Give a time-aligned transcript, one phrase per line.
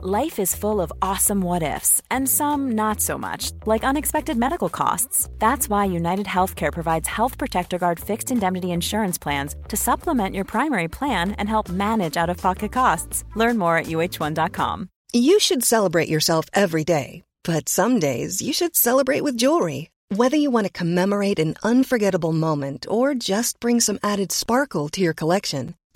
[0.00, 4.68] Life is full of awesome what ifs, and some not so much, like unexpected medical
[4.68, 5.28] costs.
[5.40, 10.44] That's why United Healthcare provides Health Protector Guard fixed indemnity insurance plans to supplement your
[10.44, 13.24] primary plan and help manage out of pocket costs.
[13.34, 14.88] Learn more at uh1.com.
[15.12, 19.90] You should celebrate yourself every day, but some days you should celebrate with jewelry.
[20.14, 25.00] Whether you want to commemorate an unforgettable moment or just bring some added sparkle to
[25.00, 25.74] your collection,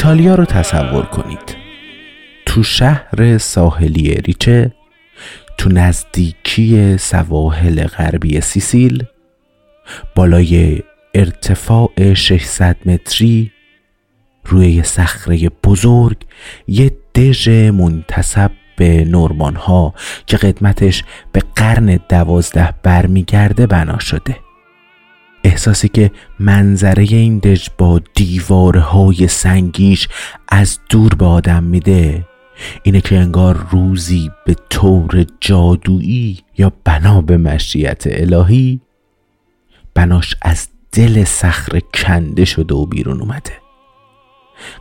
[0.00, 1.56] ایتالیا رو تصور کنید.
[2.46, 4.72] تو شهر ساحلی ریچه
[5.58, 9.04] تو نزدیکی سواحل غربی سیسیل
[10.14, 10.82] بالای
[11.14, 13.52] ارتفاع 600 متری
[14.44, 16.16] روی صخره بزرگ
[16.68, 19.94] یه دژ منتصب به نورمان ها
[20.26, 24.36] که قدمتش به قرن دوازده برمیگرده بنا شده.
[25.44, 30.08] احساسی که منظره این دژ با دیوارهای سنگیش
[30.48, 32.26] از دور به آدم میده.
[32.82, 38.80] اینه که انگار روزی به طور جادویی یا بنا به مشیت الهی
[39.94, 43.52] بناش از دل صخره کنده شده و بیرون اومده.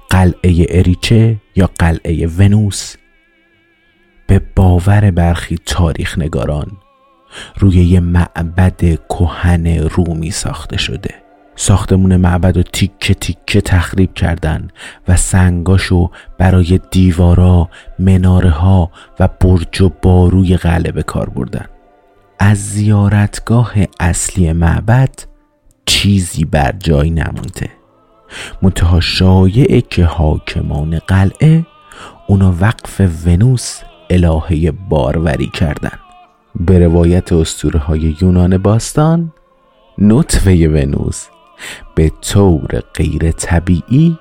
[0.09, 2.95] قلعه اریچه یا قلعه ونوس
[4.27, 6.77] به باور برخی تاریخ نگاران
[7.57, 11.15] روی یه معبد کهن رومی ساخته شده.
[11.55, 14.67] ساختمون معبد و تیکه تیکه تخریب کردن
[15.07, 17.69] و سنگاشو برای دیوارا،
[17.99, 21.65] مناره ها و برج و باروی قلعه به کار بردن.
[22.39, 25.15] از زیارتگاه اصلی معبد
[25.85, 27.69] چیزی بر جای نمونده.
[28.61, 31.65] منتها شایعه که حاکمان قلعه
[32.27, 35.99] اونا وقف ونوس الهه باروری کردن.
[36.55, 39.33] به روایت اسطوره های یونان باستان
[39.97, 41.27] نطفه ونوس
[41.95, 44.17] به طور غیر طبیعی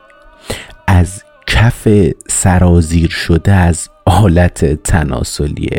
[0.87, 1.89] از کف
[2.29, 5.71] سرازیر شده از آلت تناسلی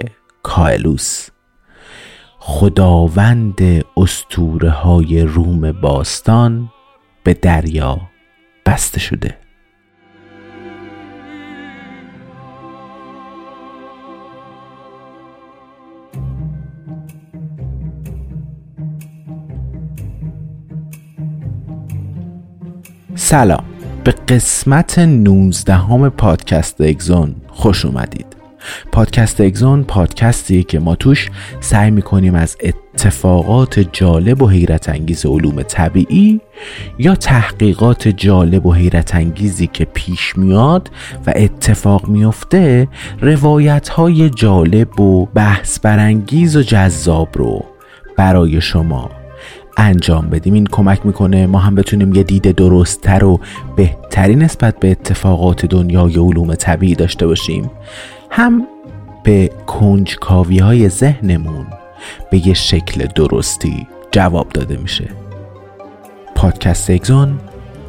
[0.44, 1.30] کائلوس.
[2.40, 6.70] خداوند استوره های روم باستان
[7.24, 8.02] به دریا
[8.66, 9.38] بسته شده.
[23.22, 23.63] سلام.
[24.03, 28.25] به قسمت 19 همه پادکست اگزون خوش اومدید.
[28.92, 31.30] پادکست اگزون پادکستی که ما توش
[31.60, 36.42] سعی می‌کنیم از اتفاقات جالب و حیرت انگیز علوم طبیعی
[37.00, 40.92] یا تحقیقات جالب و حیرت انگیزی که پیش میاد
[41.27, 42.88] و اتفاق میفته
[43.22, 47.65] روایت های جالب و بحث برانگیز و جذاب رو
[48.18, 49.19] برای شما
[49.80, 50.54] انجام بدیم.
[50.54, 53.40] این کمک می‌کنه ما هم بتونیم یه دید درستتر و
[53.76, 57.72] بهتری نسبت به اتفاقات دنیای علوم طبیعی داشته باشیم.
[58.30, 58.68] هم
[59.24, 61.68] به کنجکاوی های ذهنمون
[62.31, 65.10] به یه شکل درستی جواب داده میشه.
[66.36, 67.40] پادکست اگزون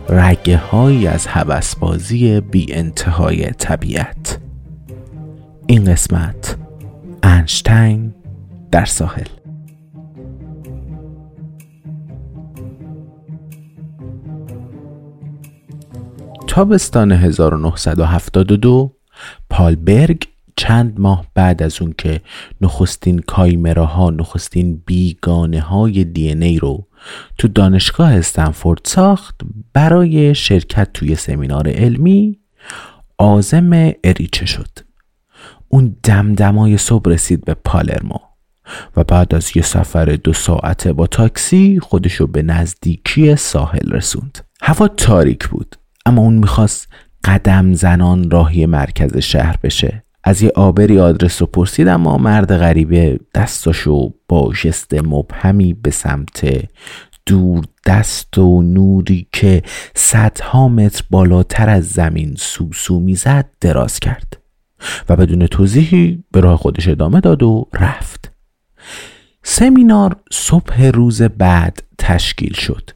[0.08, 4.38] رگه های از هوسبازی بی انتهای طبیعت.
[5.66, 6.56] این قسمت
[7.22, 8.14] انشتین
[8.70, 9.39] در ساحل.
[16.50, 18.96] تابستان 1972
[19.50, 20.24] پالبرگ
[20.56, 22.20] چند ماه بعد از اون که
[22.60, 26.86] نخستین کایمراها نخستین بیگانه های دی ای رو
[27.38, 29.40] تو دانشگاه استنفورد ساخت
[29.72, 32.38] برای شرکت توی سمینار علمی
[33.18, 34.78] آزم اریچه شد.
[35.68, 38.18] اون دمدمای صبح رسید به پالرمو
[38.96, 44.38] و بعد از یه سفر دو ساعته با تاکسی خودشو به نزدیکی ساحل رسوند.
[44.62, 45.76] هوا تاریک بود.
[46.10, 46.88] اما اون می‌خواست
[47.24, 50.02] قدم زنان راهی مرکز شهر بشه.
[50.24, 56.68] از یه آبری آدرس رو پرسید اما مرد غریبه دستاشو با جست مبهمی به سمت
[57.26, 59.62] دور دست و نوری که
[59.94, 64.38] صدها متر بالاتر از زمین سوسو می‌زد دراز کرد
[65.08, 68.32] و بدون توضیحی به راه خودش ادامه داد و رفت.
[69.42, 72.90] سمینار صبح روز بعد تشکیل شد.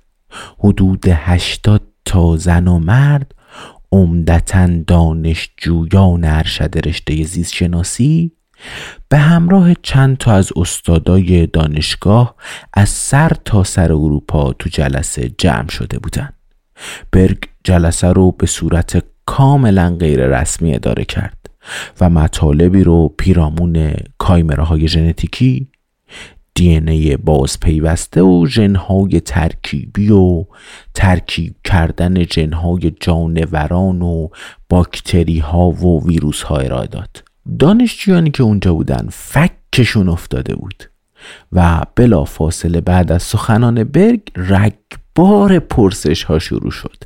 [0.59, 3.35] حدود هشتاد تا زن و مرد
[3.93, 8.33] عمدتا دانشجویان ارشد رشته زیست شناسی
[9.09, 12.35] به همراه چند تا از استادای دانشگاه
[12.75, 16.35] از سر تا سر اروپا تو جلسه جمع شده بودند.
[17.13, 21.51] برگ جلسه رو به صورت کاملا غیر رسمی اداره کرد
[22.01, 25.69] و مطالبی رو پیرامون کایمره های ژنتیکی
[26.61, 30.45] ای باز پیوسته و ژنهای ترکیبی و
[30.95, 34.29] ترکیب کردن ژنهای جانوران و
[34.69, 37.23] باکتری ها و ویروس ها ارائه داد.
[37.59, 40.91] دانشجویانی که اونجا بودن فکشون افتاده بود
[41.53, 47.05] و بلا فاصله بعد از سخنان برگ رگبار پرسش ها شروع شد.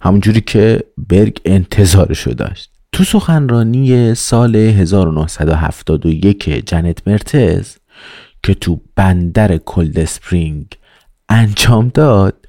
[0.00, 2.70] همونجوری که برگ انتظارشو داشت.
[2.92, 7.76] تو سخنرانی سال 1971 جنت مرتز
[8.42, 10.66] که تو بندر کلد سپرینگ
[11.28, 12.48] انجام داد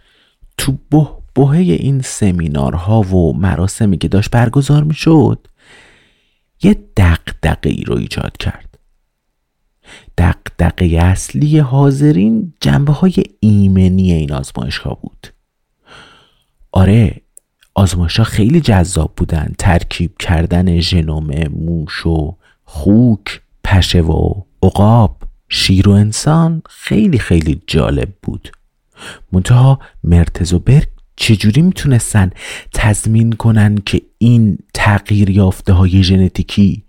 [0.58, 5.48] تو بهبهه این سمینارها و مراسمی که داشت برگزار می شد
[6.64, 8.80] یه دقدقه ای رو ایجاد کرد.
[10.18, 15.28] دقدقه اصلی حاضرین جنبه های ایمنی این آزمایشگاه بود.
[16.72, 17.22] آره
[17.76, 24.34] آزمایش خیلی جذاب بودن ترکیب کردن ژنوم موش و خوک پشه و
[24.64, 25.21] عقاب.
[25.54, 28.52] شیر و انسان خیلی خیلی جالب بود.
[29.32, 32.30] منتها مرتز و برگ چجوری می‌تونستن
[32.74, 36.84] تضمین کنن که این تغییر یافته های ژنتیکی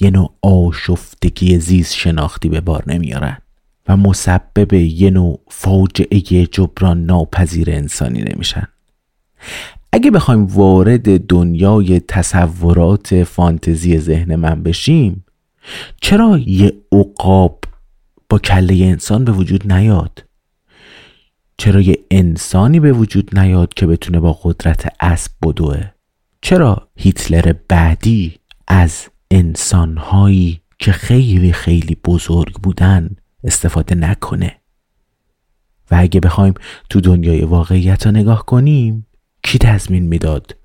[0.00, 3.38] یه نوع آشفتگی زیست شناختی به بار نمیارن
[3.88, 8.68] و مسبب یه نوع فاجعه جبران ناپذیر انسانی نمیشن.
[9.92, 15.24] اگه بخوایم وارد دنیای تصورات فانتزی ذهن من بشیم
[16.00, 17.60] چرا یه عقاب
[18.28, 20.24] با کله انسان به وجود نیاد.
[21.58, 25.84] چرا یه انسانی به وجود نیاد که بتونه با قدرت اسب بدوه؟
[26.40, 28.38] چرا هیتلر بعدی
[28.68, 34.56] از انسانهایی که خیلی خیلی بزرگ بودن استفاده نکنه؟
[35.90, 36.54] و اگه بخوایم
[36.90, 39.06] تو دنیای واقعیت رو نگاه کنیم
[39.42, 40.56] کی تضمین می‌داد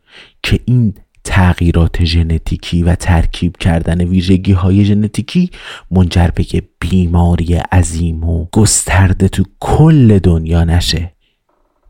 [0.44, 5.52] که این تغییرات ژنتیکی و ترکیب کردن ویژگی های ژنتیکی
[5.92, 11.14] منجر به یه بیماری عظیم و گسترده تو کل دنیا نشه.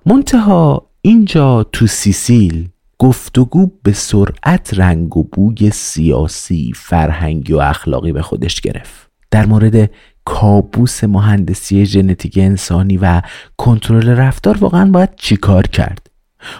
[0.05, 2.69] منتها اینجا تو سیسیل
[2.99, 9.09] گفتگو به سرعت رنگ و بوی سیاسی فرهنگی و اخلاقی به خودش گرفت.
[9.31, 9.89] در مورد
[10.25, 13.21] کابوس مهندسی ژنتیک انسانی و
[13.57, 16.12] کنترل رفتار واقعا باید چیکار کرد؟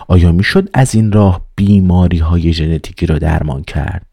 [0.07, 4.05] آیا می‌شد از این راه بیماری های ژنتیکی را درمان کرد؟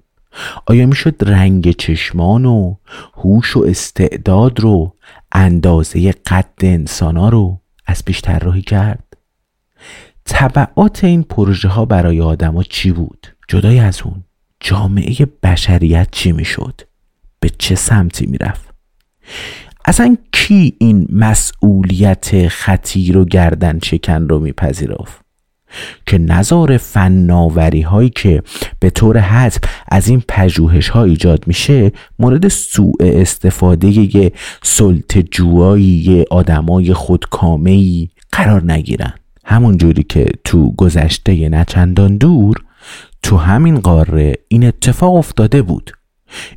[0.66, 2.74] آیا می‌شد رنگ چشمان و
[3.14, 4.96] هوش و استعداد رو
[5.32, 9.04] اندازه قد انسان رو از پیش طراحی کرد؟
[10.24, 14.24] طبعات این پروژه ها برای آدما چی بود؟ جدای از اون
[14.60, 16.80] جامعه بشریت چی می‌شد؟
[17.40, 18.74] به چه سمتی می‌رفت؟
[19.84, 25.29] اصلا کی این مسئولیت خطیر و گردن چکن رو میپذیرفت؟
[26.06, 28.42] که نظار فناوری هایی که
[28.80, 36.24] به طور حتم از این پژوهش ها ایجاد میشه مورد سوء استفاده یه سلط جوایی
[36.30, 39.12] آدمای خودکامه قرار نگیرن.
[39.44, 42.56] همون جوری که تو گذشته نچندان دور
[43.22, 45.90] تو همین قاره این اتفاق افتاده بود.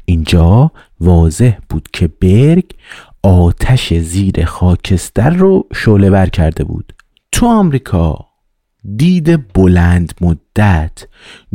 [0.05, 2.65] اینجا واضح بود که برگ
[3.23, 6.93] آتش زیر خاکستر رو شعله ور کرده بود.
[7.31, 8.32] تو آمریکا
[8.97, 11.07] دید بلند مدت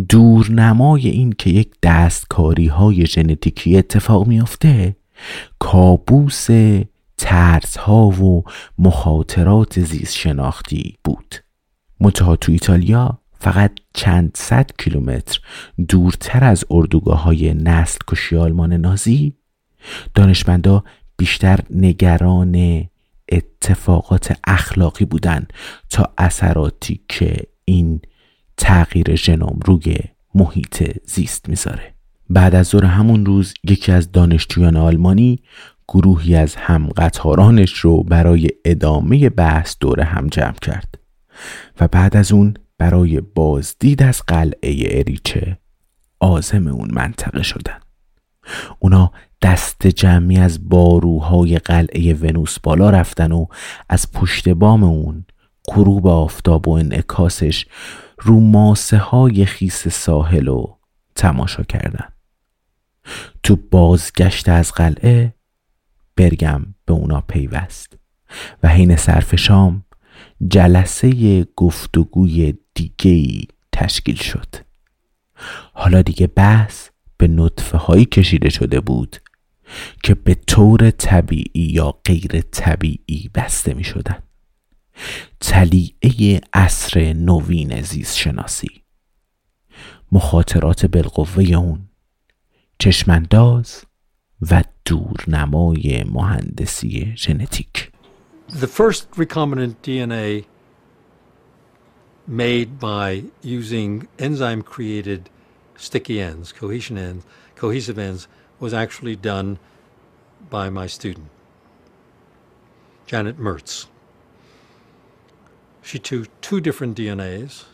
[0.09, 4.97] دورنمای این که یک دستکاری های ژنتیکی اتفاق میافته
[5.59, 6.47] کابوس
[7.17, 8.45] ترس ها و
[8.79, 11.35] مخاطرات زیست شناختی بود.
[12.01, 15.41] منتها تو ایتالیا فقط چند صد کیلومتر
[15.89, 19.37] دورتر از اردوگاه های نسل کشی آلمان نازی
[20.15, 20.85] دانشمندا
[21.17, 22.85] بیشتر نگران
[23.33, 25.47] اتفاقات اخلاقی بودن
[25.91, 28.01] تا اثراتی که این
[28.57, 29.97] تغییر ژنوم روی
[30.35, 31.95] محیط زیست می‌ذاره.
[32.31, 35.39] بعد از ظهر همون روز یکی از دانشجویان آلمانی
[35.89, 40.99] گروهی از همقطارانش رو برای ادامه بحث دور هم جمع کرد
[41.81, 45.59] و بعد از اون برای بازدید از قلعه اریچه
[46.21, 47.79] آزم اون منطقه شدن.
[48.79, 53.47] اونا دست جمعی از باروهای قلعه ونوس بالا رفتن و
[53.89, 55.25] از پشت بام اون
[55.69, 57.67] غروب آفتاب و انعکاسش
[58.19, 60.77] رو ماسه های خیس ساحل و
[61.15, 62.09] تماشا کردن.
[63.43, 65.35] تو بازگشت از قلعه
[66.17, 67.99] برگم به اونا پیوست
[68.63, 69.85] و حین صرف شام
[70.49, 74.55] جلسه گفتگوی دیگه تشکیل شد.
[75.73, 79.17] حالا دیگه بحث به نطفه هایی کشیده شده بود.
[80.03, 84.23] که به طور طبیعی یا غیر طبیعی بسته می شدن
[85.41, 88.83] تلیعه اصر نوین زیست شناسی
[90.13, 91.89] مخاطرات بالقوه اون
[92.79, 93.85] چشمانداز
[94.51, 97.91] و دورنمای مهندسی ژنتیک.
[98.51, 100.45] The first recombinant DNA
[102.27, 105.31] made by using enzyme created
[105.77, 107.25] sticky ends, cohesion ends,
[107.57, 108.29] cohesive ends,
[108.61, 109.59] was actually done
[110.51, 111.29] by my student,
[113.07, 113.87] Janet Mertz.
[115.83, 117.65] She took two different DNAs.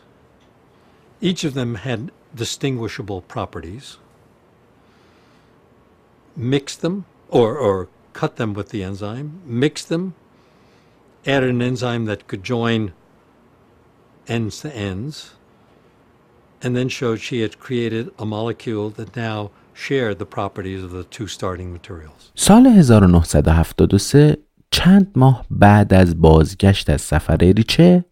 [1.21, 3.97] Each of them had distinguishable properties,
[6.35, 10.13] mixed them or, or cut them with the enzyme, mixed them,
[11.25, 12.93] added an enzyme that could join
[14.27, 15.31] ends to ends,
[16.61, 21.03] and then showed she had created a molecule that now shared the properties of the
[21.03, 22.31] two starting materials.
[22.35, 24.37] سال 1973
[24.71, 28.05] چند ماه بعد از بازگشت از سفر ریچه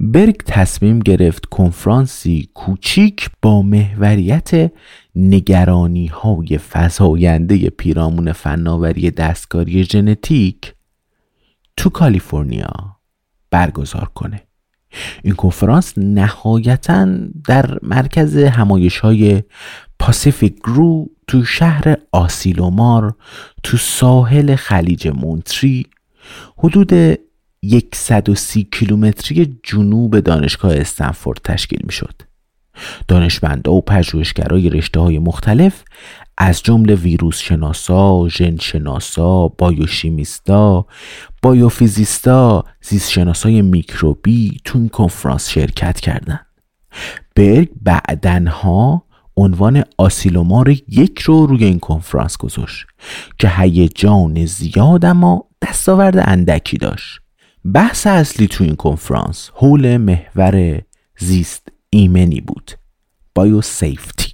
[0.00, 4.72] برگ تصمیم گرفت کنفرانسی کوچیک با محوریت
[5.16, 10.74] نگرانی های فزاینده پیرامون فناوری دستکاری ژنتیک
[11.76, 12.96] تو کالیفرنیا
[13.50, 14.42] برگزار کنه
[15.22, 17.08] این کنفرانس نهایتا
[17.46, 19.42] در مرکز همایش های
[19.98, 23.14] پاسیفیک گرو تو شهر آسیلومار
[23.62, 25.86] تو ساحل خلیج مونتری
[26.58, 27.18] حدود
[27.94, 32.22] 130 کیلومتری جنوب دانشگاه استنفورد تشکیل می شد.
[33.08, 35.82] دانشمندا و پژوهشگرای رشته های مختلف
[36.42, 40.86] از جمله ویروس شناسا، ژن شناسا، بایوشیمیستا،
[41.42, 46.46] بایوفیزیستا، زیست شناسای میکروبی تو این کنفرانس شرکت کردند.
[47.36, 49.04] برگ بعدنها
[49.36, 52.86] عنوان آسیلومار یک رو روی این کنفرانس گذاشت
[53.38, 57.20] که هیجان زیاد اما دستاورد اندکی داشت.
[57.74, 60.80] بحث اصلی تو این کنفرانس حول محور
[61.18, 62.70] زیست ایمنی بود.
[63.34, 64.29] بایو سیفتی.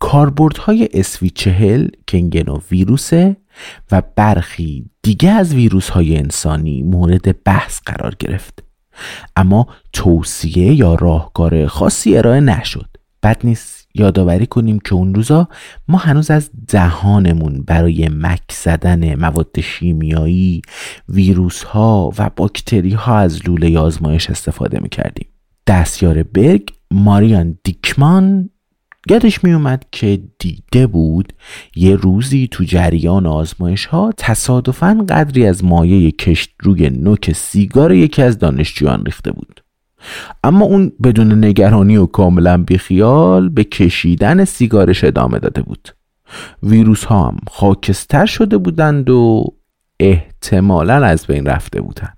[0.00, 3.36] کاربردهای اسوی چهل که ویروسه
[3.92, 8.64] و برخی دیگه از ویروس های انسانی مورد بحث قرار گرفت.
[9.36, 12.86] اما توصیه یا راهکار خاصی ارائه نشد.
[13.22, 15.48] بد نیست یادآوری کنیم که اون روزا
[15.88, 20.62] ما هنوز از دهانمون برای مک زدن مواد شیمیایی
[21.08, 25.26] ویروس ها و باکتری ها از لوله آزمایش استفاده می کردیم
[25.66, 28.50] دستیار برگ ماریان دیکمان
[29.08, 31.32] یادش می اومد که دیده بود
[31.76, 38.22] یه روزی تو جریان آزمایش ها تصادفاً قدری از مایه کشت روی نوک سیگار یکی
[38.22, 39.64] از دانشجویان ریخته بود.
[40.44, 45.88] اما اون بدون نگرانی و کاملا بیخیال به کشیدن سیگارش ادامه داده بود.
[46.62, 49.44] ویروس ها هم خاکستر شده بودند و
[50.00, 52.16] احتمالا از بین رفته بودند.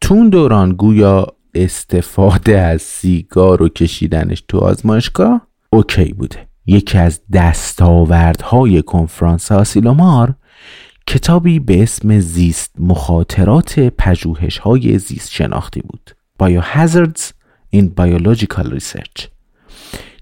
[0.00, 6.46] تو دوران گویا استفاده از سیگار و کشیدنش تو آزمایشگاه اوکی بوده.
[6.66, 10.34] یکی از دستاوردهای کنفرانس آسیلومار
[11.06, 16.10] کتابی به اسم زیست مخاطرات پژوهش های زیست شناختی بود.
[16.42, 17.22] Biohazards
[17.76, 19.28] in Biological Research.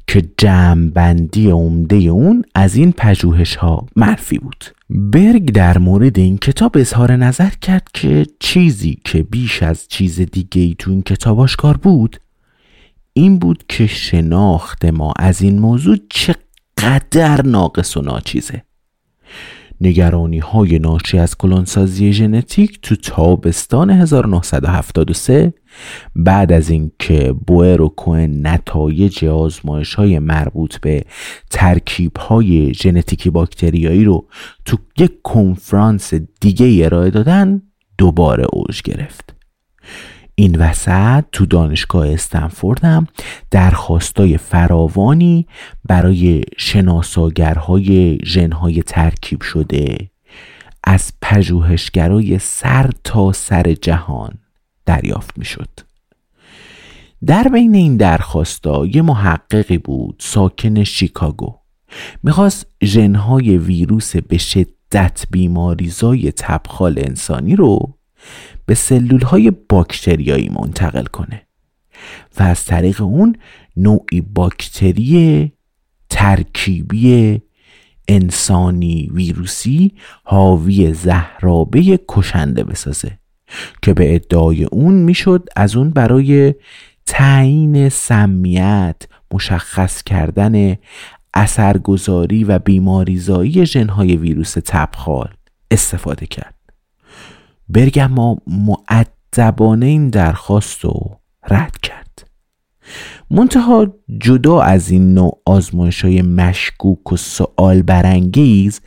[0.07, 4.65] که جمعبندی عمده اون از این پژوهش ها منفی بود.
[4.91, 10.63] برگ در مورد این کتاب اظهار نظر کرد که چیزی که بیش از چیز دیگه
[10.63, 12.21] ای تو این کتاب آشکار بود
[13.13, 18.63] این بود که شناخت ما از این موضوع چقدر ناقص و ناچیزه.
[19.81, 25.55] نگرانی های ناشی از کلونسازی ژنتیک تو تابستان 1973
[26.17, 31.05] بعد از اینکه بوئر و کوهن نتایج آزمایش های مربوط به
[31.51, 34.29] ترکیب های ژنتیکی باکتریایی رو
[34.65, 37.63] تو یک کنفرانس دیگه ارائه دادن
[37.99, 39.35] دوباره اوج گرفت.
[40.43, 43.07] این وسط تو دانشگاه استنفورد هم
[43.51, 45.47] درخواستای فراوانی
[45.85, 50.11] برای شناساگرهای ژنهای ترکیب شده
[50.85, 54.39] از پژوهشگرای سر تا سر جهان
[54.87, 55.69] دریافت می‌شد.
[57.27, 61.59] در بین این درخواستا یه محققی بود ساکن شیکاگو
[62.23, 67.99] می‌خواست ژنهای ویروس به شدت بیماریزای تبخال انسانی رو
[68.67, 71.43] به سلول های باکتریایی منتقل کنه
[72.39, 73.37] و از طریق اون
[73.77, 75.53] نوعی باکتری
[76.11, 77.41] ترکیبی
[78.09, 79.93] انسانی ویروسی
[80.25, 83.19] حاوی زهرابه کشنده بسازه
[83.83, 86.55] که به ادعای اون می‌شد از اون برای
[87.07, 88.97] تعیین سمیت
[89.35, 90.77] مشخص کردن
[91.35, 95.35] اثرگذاری و بیماریزایی ژنهای ویروس تبخال
[95.71, 96.52] استفاده کرد.
[97.73, 102.29] برگم ما معدبانه این درخواست رو رد کرد.
[103.31, 103.87] منتها
[104.19, 108.81] جدا از این نوع آزمایش های مشکوک و سوال برانگیز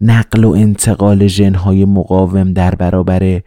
[0.00, 3.42] نقل و انتقال ژنهای مقاوم در برابر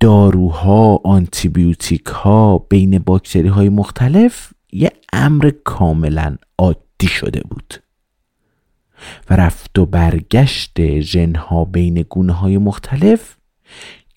[0.00, 7.74] داروها آنتیبیوتیک ها بین باکتری های مختلف یه امر کاملا عادی شده بود
[9.30, 13.35] و رفت و برگشت ژنها بین گونه های مختلف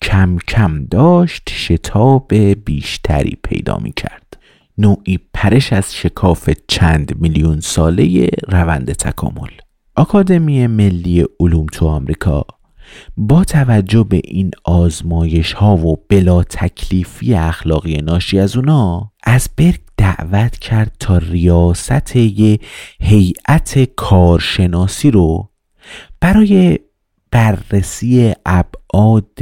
[0.02, 4.38] کم کم داشت شتاب بیشتری پیدا می کرد
[4.78, 9.50] نوعی پرش از شکاف چند میلیون ساله روند تکامل.
[9.96, 12.44] آکادمی ملی علوم تو آمریکا
[13.16, 19.80] با توجه به این آزمایش ها و بلا تکلیفی اخلاقی ناشی از اونا از برگ
[19.96, 22.58] دعوت کرد تا ریاست یه
[23.00, 25.50] هیئت کارشناسی رو
[26.20, 26.78] برای
[27.30, 29.38] بررسی ابعاد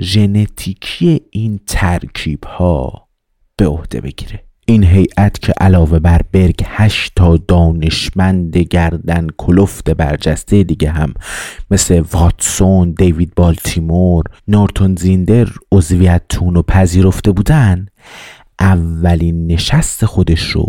[0.00, 3.08] ژنتیکی این ترکیب ها
[3.56, 4.44] به عهده بگیره.
[4.66, 11.14] این هیئت که علاوه بر برگ هشت تا دانشمند گردن کلفت برجسته دیگه هم
[11.70, 17.86] مثل واتسون، دیوید بالتیمور، نورتون زیندر عضویت تون و پذیرفته بودن
[18.60, 20.66] اولین نشست خودش رو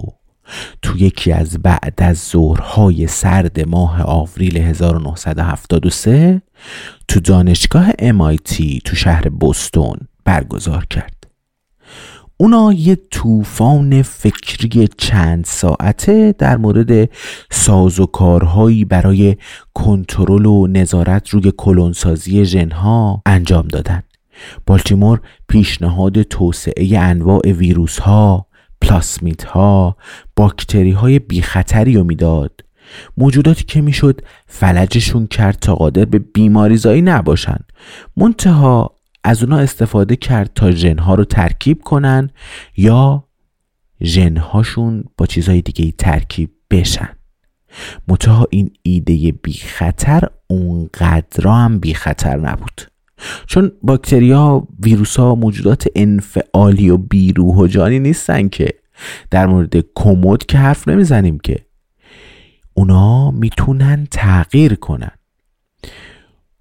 [0.81, 6.41] تو یکی از بعد از ظهرهای سرد ماه آوریل 1973
[7.07, 11.27] تو دانشگاه MIT تو شهر بوستون برگزار کرد.
[12.37, 17.09] اونا یه طوفان فکری چند ساعته در مورد
[17.51, 19.35] ساز و کارهایی برای
[19.73, 24.03] کنترل و نظارت روی کلونسازی ژنها انجام دادن.
[24.65, 28.47] بالتیمور پیشنهاد توسعه انواع ویروس ها
[28.85, 29.97] پلاسمیت ها
[30.35, 32.61] باکتری های بی خطری رو می‌داد.
[33.17, 37.57] موجوداتی که می‌شد فلجشون کرد تا قادر به بیماریزایی نباشن.
[38.17, 42.29] منتها از اونا استفاده کرد تا ژنها رو ترکیب کنن
[42.77, 43.27] یا
[44.03, 47.09] ژنهاشون با چیزهای دیگه ترکیب بشن.
[48.07, 52.81] منتها این ایده بی خطر اونقدر هم بی خطر نبود.
[53.45, 58.73] چون باکتریا ویروس ها موجودات انفعالی و بیروح و جانی نیستن که
[59.31, 61.65] در مورد کمد که حرف نمی‌زنیم که.
[62.73, 65.11] اونا می‌تونن تغییر کنن.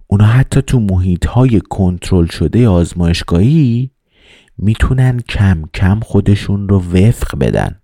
[0.06, 3.90] اونا حتی تو محیط های کنترل شده آزمایشگاهی
[4.58, 7.80] می‌تونن کم کم خودشون رو وفق بدن.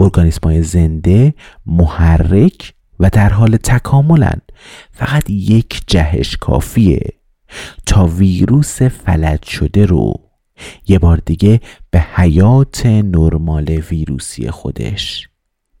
[0.00, 1.34] ارگانیسم های زنده
[1.66, 4.40] محرک و در حال تکاملن.
[4.92, 7.21] فقط یک جهش کافیه.
[7.86, 10.14] تا ویروس فلج شده رو
[10.86, 11.60] یه بار دیگه
[11.90, 15.28] به حیات نرمال ویروسی خودش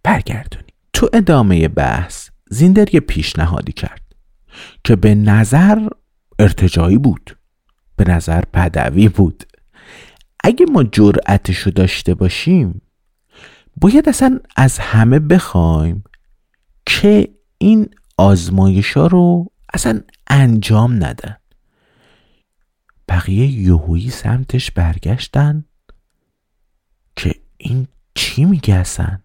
[0.02, 0.64] برگردونی.
[0.92, 4.02] تو ادامه بحث زیندر یه پیشنهادی کرد
[4.84, 5.88] که به نظر
[6.38, 7.36] ارتجایی بود
[7.96, 9.44] به نظر پدوی بود.
[10.44, 12.82] اگه ما جرأتشو داشته باشیم
[13.76, 16.04] باید اصلا از همه بخوایم
[16.86, 21.36] که این آزمایش ها رو اصلا انجام ندن
[23.08, 25.64] بقیه یهویی سمتش برگشتن
[27.16, 29.18] که این چی میگه اصلا؟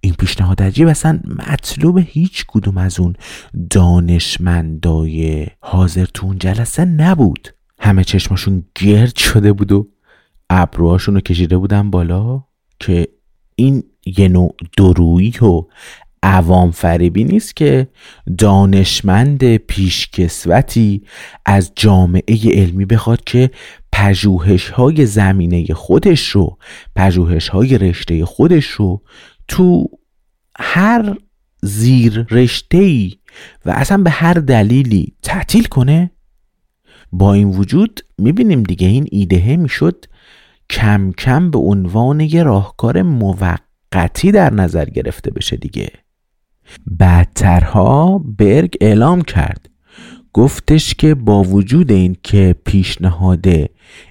[0.00, 3.16] این پیشنهاد عجیب اصلا مطلوب هیچ کدوم از اون
[3.70, 7.48] دانشمندای حاضر تو اون جلسه نبود.
[7.78, 9.88] همه چشماشون گرد شده بود و
[10.50, 12.44] ابروهاشون رو کشیده بودن بالا
[12.80, 13.08] که
[13.54, 15.62] این یه نوع درویی و
[16.24, 17.88] عوام فریبی نیست که
[18.38, 21.02] دانشمند پیشکسوتی
[21.46, 23.50] از جامعه علمی بخواد که
[23.92, 26.58] پژوهش های زمینه خودش رو
[26.96, 29.02] پژوهش های رشته خودش رو
[29.48, 29.86] تو
[30.58, 31.16] هر
[31.62, 33.12] زیر رشته ای
[33.66, 36.10] و اصلا به هر دلیلی تعطیل کنه.
[37.12, 40.04] با این وجود می‌بینیم دیگه این ایدهه می‌شد
[40.70, 46.03] کم کم به عنوان یه راهکار موقتی در نظر گرفته بشه دیگه.
[46.86, 49.70] بعدترها برگ اعلام کرد.
[50.32, 53.46] گفتش که با وجود این که پیشنهاد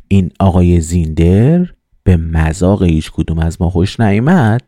[0.08, 4.62] این آقای زیندر به مذاق هیچ کدوم از ما خوش نیامد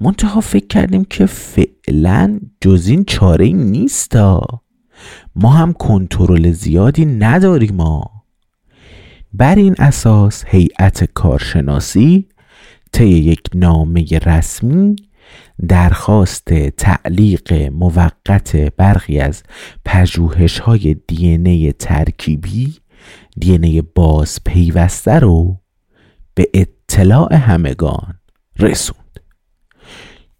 [0.00, 4.16] منتها فکر کردیم که فعلا جز این چاره نیست
[5.36, 8.10] ما هم کنترل زیادی نداریم ما
[9.32, 12.28] بر این اساس هیئت کارشناسی
[12.92, 14.96] طی یک نامه رسمی
[15.68, 19.42] درخواست تعلیق موقت برخی از
[19.84, 22.74] پژوهش های دی ترکیبی
[23.40, 25.60] دی باز پیوسته رو
[26.34, 28.14] به اطلاع همگان
[28.58, 29.20] رسوند.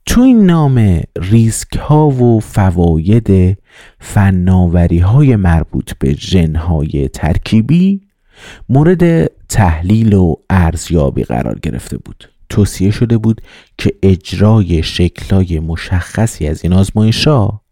[0.06, 3.58] تو این نامه ریسک ها و فواید
[4.00, 6.16] فناوری های مربوط به
[6.58, 8.00] های ترکیبی
[8.68, 12.33] مورد تحلیل و ارزیابی قرار گرفته بود.
[12.54, 13.40] توصیه شده بود
[13.78, 17.62] که اجرای شکلای مشخصی از این آزمایش ها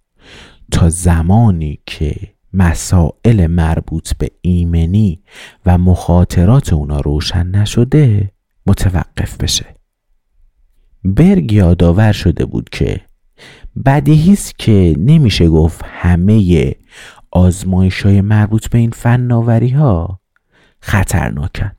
[0.70, 2.16] تا زمانی که
[2.52, 5.22] مسائل مربوط به ایمنی
[5.66, 8.32] و مخاطرات اونا روشن نشده
[8.66, 9.66] متوقف بشه.
[11.04, 13.00] برگ یادآور شده بود که
[13.86, 16.74] بدیهی است که نمیشه گفت همه
[17.30, 20.20] آزمایش های مربوط به این فناوری ها
[20.80, 21.72] خطرناکن.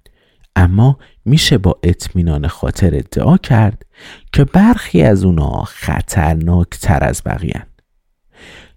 [0.55, 3.85] اما میشه با اطمینان خاطر ادعا کرد
[4.33, 7.65] که برخی از اونا خطرناک تر از بقیه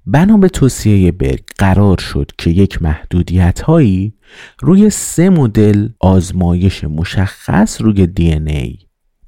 [0.06, 4.14] بنا به توصیه برگ قرار شد که یک محدودیت هایی
[4.60, 8.78] روی سه مدل آزمایش مشخص روی دی ای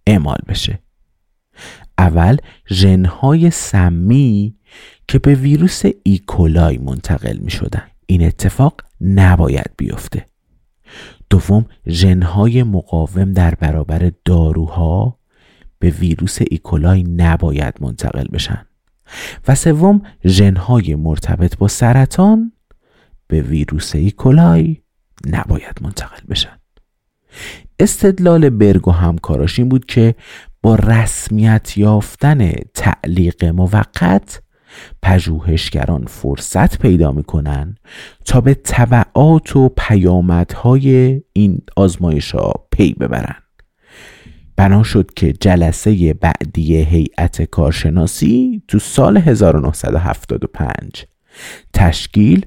[0.06, 0.78] اعمال بشه.
[1.98, 2.37] اول
[2.70, 4.56] ژنهای سمی
[5.08, 7.87] که به ویروس ایکولای منتقل می شدن.
[8.06, 10.26] این اتفاق نباید بیفته.
[11.30, 15.18] دوم ژنهای مقاوم در برابر داروها
[15.78, 18.66] به ویروس ایکولای نباید منتقل بشن.
[19.48, 22.52] و سوم ژنهای مرتبط با سرطان
[23.26, 24.76] به ویروس ایکولای
[25.26, 26.58] نباید منتقل بشن.
[27.80, 30.14] استدلال برگ و همکاراش این بود که
[30.62, 34.42] با رسمیت یافتن تعلیق موقت
[35.02, 37.76] پژوهشگران فرصت پیدا می‌کنن
[38.24, 43.36] تا به طبعات و پیامدهای این آزمایش ها پی ببرن.
[44.56, 51.04] بنا شد که جلسه بعدی هیئت کارشناسی تو سال 1975
[51.72, 52.46] تشکیل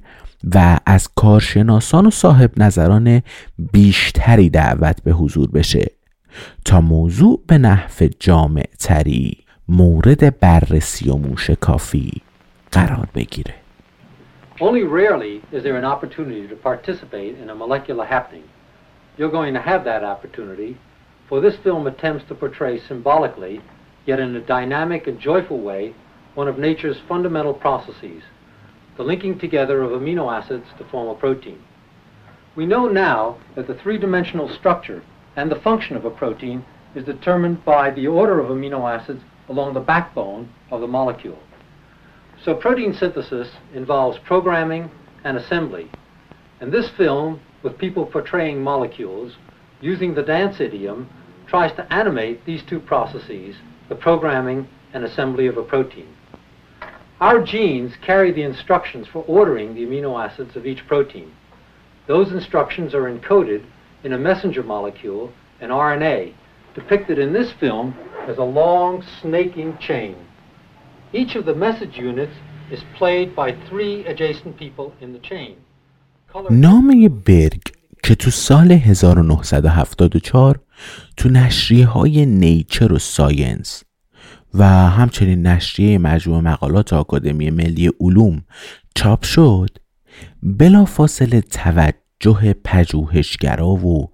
[0.56, 3.22] و از کارشناسان و صاحب نظران
[3.72, 5.86] بیشتری دعوت به حضور بشه
[6.66, 9.38] تا موضوع به نحو جامع تری
[9.71, 12.23] مورد بررسی و موشکافی
[12.73, 13.55] قرار بگیره
[14.61, 18.45] Only rarely is there an opportunity to participate in a molecular happening.
[19.19, 20.79] You're going to have that opportunity,
[21.29, 23.61] for this film attempts to portray symbolically,
[24.07, 25.95] yet in a dynamic and joyful way,
[26.35, 28.23] one of nature's fundamental processes,
[28.97, 31.61] the linking together of amino acids to form a protein.
[32.55, 35.03] We know now that the three-dimensional structure
[35.35, 39.74] and the function of a protein is determined by the order of amino acids along
[39.74, 41.40] the backbone of the molecule.
[42.44, 44.90] So protein synthesis involves programming
[45.24, 45.90] and assembly.
[46.60, 49.36] And this film, with people portraying molecules,
[49.80, 51.10] using the dance idiom,
[51.48, 53.56] tries to animate these two processes,
[53.90, 56.08] the programming and assembly of a protein.
[57.20, 61.32] Our genes carry the instructions for ordering the amino acids of each protein.
[62.08, 63.64] Those instructions are encoded
[64.04, 66.34] in a messenger molecule, an RNA,
[66.74, 67.96] depicted in this film
[68.28, 70.16] as a long snaking chain.
[71.14, 72.36] Each of the message units
[72.72, 75.56] is played by three adjacent people in the chain.
[76.52, 77.62] نامه برگ
[78.04, 80.60] که تو سال 1974
[81.18, 83.84] تو نشریه های نیچر و ساینس
[84.54, 88.44] و همچنین نشریه مجموع مقالات آکادمی ملی علوم
[88.96, 89.78] چاپ شد
[90.44, 94.12] بلا فاصله توجه پژوهشگرا و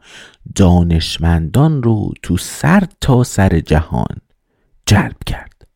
[0.55, 4.17] دانشمندان رو تو سر تا سر جهان
[4.85, 5.67] جلب کرد.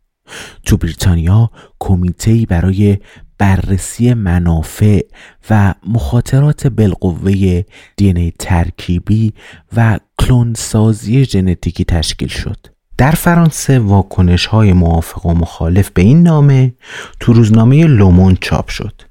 [0.66, 2.98] تو بریتانیا کمیته برای
[3.38, 5.02] بررسی منافع
[5.50, 7.64] و مخاطرات بالقوه
[7.98, 9.34] دی ترکیبی
[9.76, 12.58] و کلونسازی ژنتیکی تشکیل شد.
[12.98, 16.74] در فرانسه واکنش های موافق و مخالف به این نامه
[17.20, 19.02] تو روزنامه لومون چاپ شد.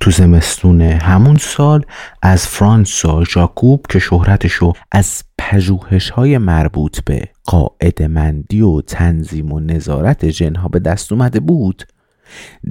[0.00, 1.84] تو زمستون همون سال
[2.22, 9.60] از فرانسا ژاکوب که شهرتشو از پژوهش های مربوط به قاعده مندی و تنظیم و
[9.60, 11.84] نظارت جنها به دست اومده بود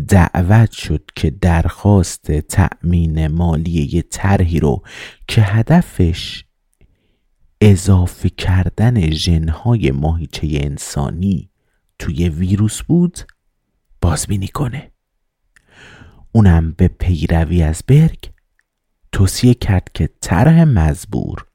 [0.07, 4.81] دعوت شد که درخواست تأمین مالی یه طرحی رو
[5.27, 6.45] که هدفش
[7.61, 11.49] اضافه کردن ژنهای ماهیچه انسانی
[11.99, 13.19] توی ویروس بود
[14.01, 14.91] بازبینی کنه.
[16.35, 18.29] اونم به پیروی از برگ
[19.11, 21.45] توصیه کرد که طرح مزبور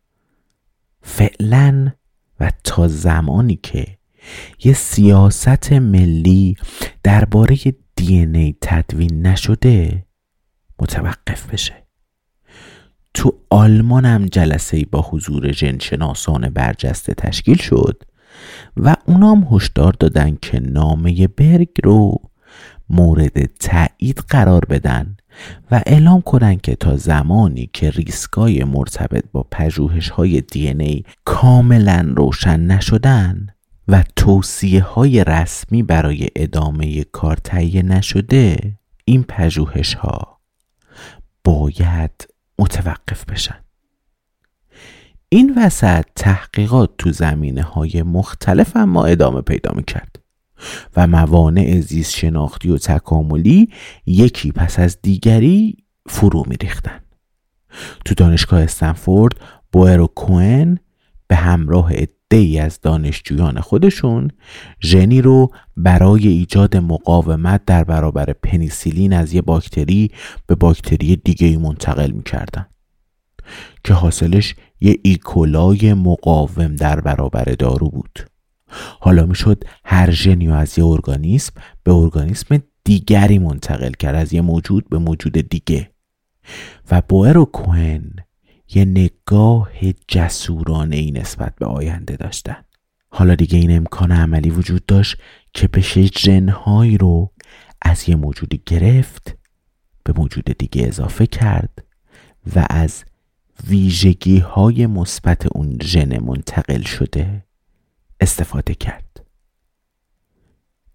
[1.03, 1.93] فعلا
[2.41, 3.99] و تا زمانی که
[4.65, 6.57] یه سیاست ملی
[7.03, 7.57] درباره
[7.97, 10.07] دی ای تدوین نشده
[10.79, 11.87] متوقف بشه.
[13.15, 18.03] تو آلمان هم جلسه با حضور جنشناسان برجسته تشکیل شد
[18.77, 22.30] و اونام هشدار دادن که نامه برگ رو
[22.91, 25.17] مورد تایید قرار بدن
[25.71, 32.13] و اعلام کنن که تا زمانی که ریسکای مرتبط با پژوهش های دی ای کاملا
[32.17, 33.47] روشن نشدن
[33.89, 40.41] و توصیه های رسمی برای ادامه کار تهیه نشده این پژوهش ها
[41.45, 43.61] باید متوقف بشن.
[45.29, 50.20] این وسط تحقیقات تو زمینه های مختلف اما ادامه پیدا می کرد
[50.97, 53.69] و موانع زیست شناختی و تکاملی
[54.07, 57.01] یکی پس از دیگری فرو می ریختن.
[58.05, 59.33] تو دانشگاه استنفورد
[59.73, 60.79] بوئر و کوئن
[61.29, 64.31] به همراه عدهای از دانشجویان خودشون
[64.83, 70.11] ژنی رو برای ایجاد مقاومت در برابر پنیسیلین از یه باکتری
[70.47, 72.67] به باکتری دیگه ای منتقل می‌کردن
[73.85, 78.30] که حاصلش یه ایکولای مقاوم در برابر دارو بود
[79.01, 81.53] حالا می‌شد هر ژنی از یه ارگانیسم
[81.85, 85.91] به ارگانیسم دیگری منتقل کرد از یه موجود به موجود دیگه.
[86.91, 88.03] و بوئر و کوهن
[88.75, 89.71] یه نگاه
[90.09, 92.57] جسورانه ای نسبت به آینده داشتن.
[93.09, 95.17] حالا دیگه این امکان عملی وجود داشت
[95.55, 97.31] که بشه جنهایی رو
[97.83, 99.37] از یه موجودی گرفت
[100.05, 101.85] به موجود دیگه اضافه کرد
[102.57, 103.05] و از
[103.69, 107.45] ویژگی های مثبت اون ژن منتقل شده.
[108.21, 109.27] استفاده کرد.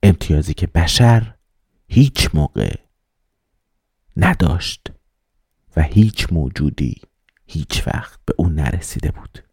[0.04, 1.34] امتیازی که بشر
[1.88, 2.76] هیچ موقع
[4.18, 4.92] نداشت
[5.76, 7.02] و هیچ موجودی
[7.48, 9.44] هیچ وقت به اون نرسیده بود.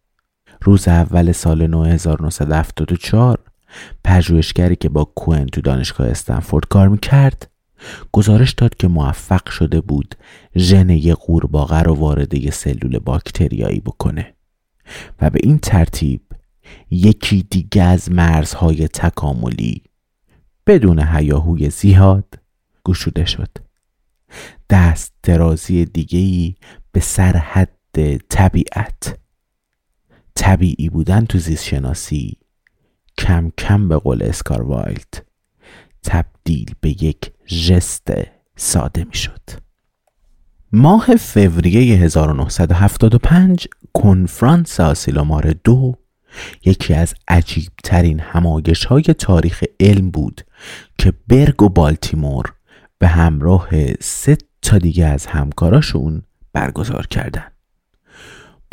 [0.61, 3.39] روز اول سال 1974
[4.03, 7.51] پژوهشگری که با کوئن تو دانشگاه استنفورد کار می‌کرد
[8.11, 10.15] گزارش داد که موفق شده بود
[10.57, 14.33] ژن یه قورباغه رو وارد یه سلول باکتریایی بکنه
[15.21, 16.21] و به این ترتیب
[16.91, 19.83] یکی دیگه از مرزهای تکاملی
[20.67, 22.39] بدون هیاهوی زیاد
[22.85, 23.49] گشوده شد.
[24.69, 26.55] دست درازی دیگهی
[26.91, 27.69] به سرحد
[28.29, 29.19] طبیعت.
[30.35, 32.37] طبیعی بودن تو زیست شناسی
[33.17, 35.25] کم کم به قول اسکاروایلد
[36.03, 38.07] تبدیل به یک ژست
[38.55, 39.49] ساده می شد
[40.71, 45.95] ماه فوریه 1975 کنفرانس آسیلومار دو
[46.65, 50.41] یکی از عجیب ترین هماگش های تاریخ علم بود
[50.97, 52.53] که برگ و بالتیمور
[52.99, 57.53] به همراه سه تا دیگه از همکاراشون برگزار کردند.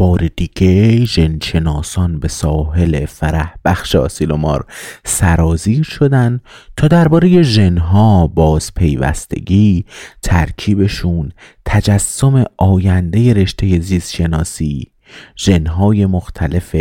[0.01, 4.67] بار دیگه ژنشناسان به ساحل فرح بخش آسیلومار
[5.05, 6.41] سرازیر شدن
[6.77, 9.85] تا درباره ژنها باز پیوستگی
[10.23, 11.33] ترکیبشون
[11.65, 14.91] تجسم آینده رشته زیست شناسی
[15.37, 16.77] ژنهای مختلف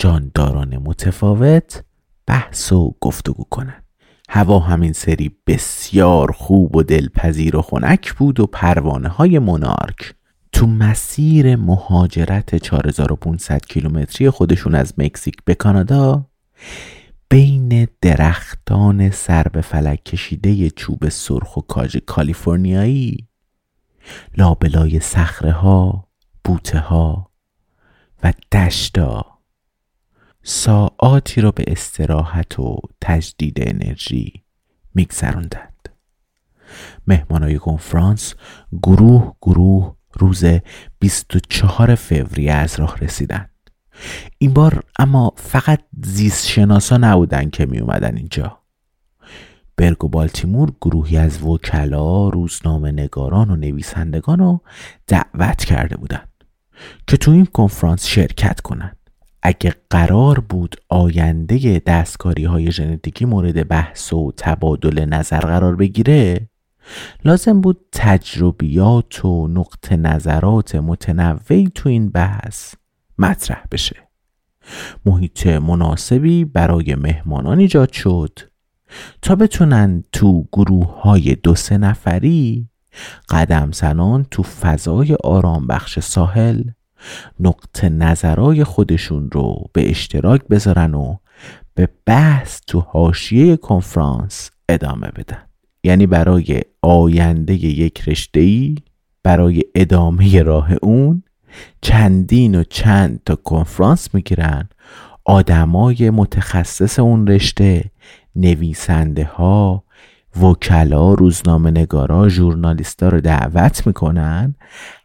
[0.00, 1.84] جانداران متفاوت
[2.26, 3.84] بحث و گفتگو کنند.
[4.28, 10.14] هوا همین سری بسیار خوب و دلپذیر و خنک بود و پروانه های مونارک.
[10.52, 16.26] تو مسیر مهاجرت 4500 کیلومتری خودشون از مکزیک به کانادا
[17.28, 23.28] بین درختان سر به فلک کشیده چوب سرخ و کاج کالیفرنیایی
[24.36, 26.08] لابلای صخره ها
[26.44, 27.30] بوته ها
[28.22, 29.39] و دشتا
[30.42, 34.44] ساعاتی رو به استراحت و تجدید انرژی
[34.94, 35.88] میگذروندند.
[37.06, 38.34] مهمانای کنفرانس
[38.82, 40.44] گروه گروه روز
[40.98, 43.50] 24 فوریه از راه رسیدند.
[44.38, 48.60] این بار اما فقط زیست شناسا نبودن که می اومدن اینجا.
[49.76, 54.60] برگ و بالتیمور گروهی از وکلا، روزنامه نگاران و نویسندگان رو
[55.06, 56.28] دعوت کرده بودند
[57.06, 58.99] که تو این کنفرانس شرکت کنند.
[59.42, 66.48] اگه قرار بود آینده دستکاری های ژنتیکی مورد بحث و تبادل نظر قرار بگیره
[67.24, 72.74] لازم بود تجربیات و نقط نظرات متنوعی تو این بحث
[73.18, 73.96] مطرح بشه.
[75.06, 78.38] محیط مناسبی برای مهمانان ایجاد شد
[79.22, 82.68] تا بتونن تو گروه های دو سه نفری
[83.28, 86.62] قدم زنان تو فضای آرام بخش ساحل
[87.40, 91.16] نقط نظرای خودشون رو به اشتراک بذارن و
[91.74, 95.42] به بحث تو حاشیه کنفرانس ادامه بدن.
[95.84, 98.74] یعنی برای آینده یک رشته
[99.22, 101.22] برای ادامه راه اون
[101.80, 104.68] چندین و چند تا کنفرانس می‌گیرن.
[105.24, 107.84] آدمای متخصص اون رشته
[108.36, 109.84] نویسنده ها
[110.42, 114.54] وکلا روزنامه نگارا ژورنالیستا رو دعوت می‌کنن.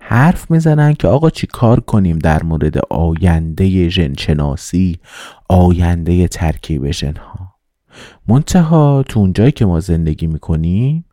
[0.07, 4.97] حرف می‌زنن که آقا چی کار کنیم در مورد آینده ژنشناسی
[5.49, 7.55] آینده ترکیب ژنها؟
[8.27, 11.05] منتها تو اونجایی که ما زندگی می‌کنیم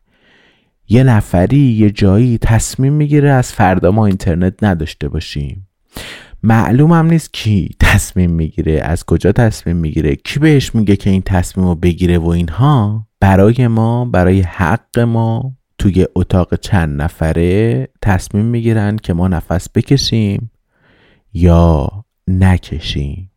[0.88, 5.68] یه نفری یه جایی تصمیم می‌گیره از فردا ما اینترنت نداشته باشیم.
[6.42, 11.22] معلوم هم نیست کی تصمیم می‌گیره از کجا تصمیم می‌گیره کی بهش میگه که این
[11.22, 13.06] تصمیم رو بگیره و اینها.
[13.20, 20.50] برای ما برای حق ما توی اتاق چند نفره تصمیم می‌گیرن که ما نفس بکشیم
[21.32, 21.88] یا
[22.28, 23.30] نکشیم.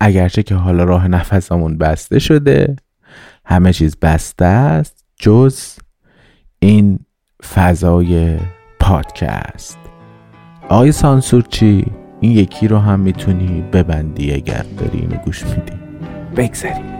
[0.00, 2.76] اگرچه که حالا راه نفسمون بسته شده
[3.44, 5.78] همه چیز بسته است جز
[6.58, 6.98] این
[7.54, 8.38] فضای
[8.80, 9.78] پادکست.
[10.68, 11.86] آقای سانسورچی
[12.20, 15.72] این یکی رو هم می‌تونی ببندی اگر داری اینو گوش میدی.
[16.36, 16.99] بگذاریم.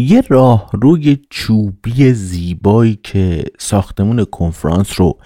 [0.00, 5.18] یه راه روی چوبی زیبایی که ساختمون کنفرانس رو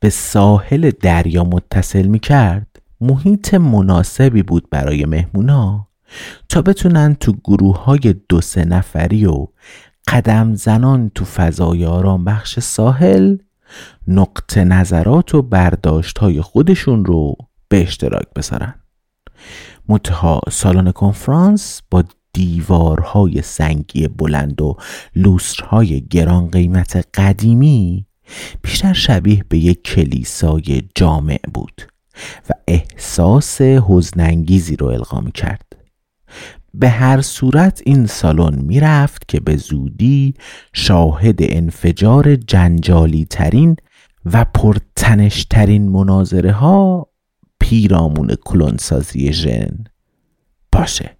[0.00, 2.66] به ساحل دریا متصل می کرد
[3.00, 5.88] محیط مناسبی بود برای مهمونا
[6.48, 9.46] تا بتونن تو گروه های دو سه نفری و
[10.08, 13.36] قدم زنان تو فضای آرام بخش ساحل
[14.08, 17.36] نقط نظرات و برداشت های خودشون رو
[17.68, 18.74] به اشتراک بذارن.
[19.88, 24.76] منتها سالن کنفرانس با دیوارهای سنگی بلند و
[25.16, 28.06] لوسترهای گران قیمت قدیمی
[28.62, 31.82] بیشتر شبیه به یک کلیسای جامع بود
[32.50, 35.76] و احساس حزنانگیزی رو القا کرد
[36.74, 40.34] به هر صورت این سالن می‌رفت که به زودی
[40.72, 43.76] شاهد انفجار جنجالی ترین
[44.24, 47.08] و پرتنشترین مناظره ها
[47.60, 49.84] پیرامون کلونسازی ژن
[50.72, 51.16] باشه.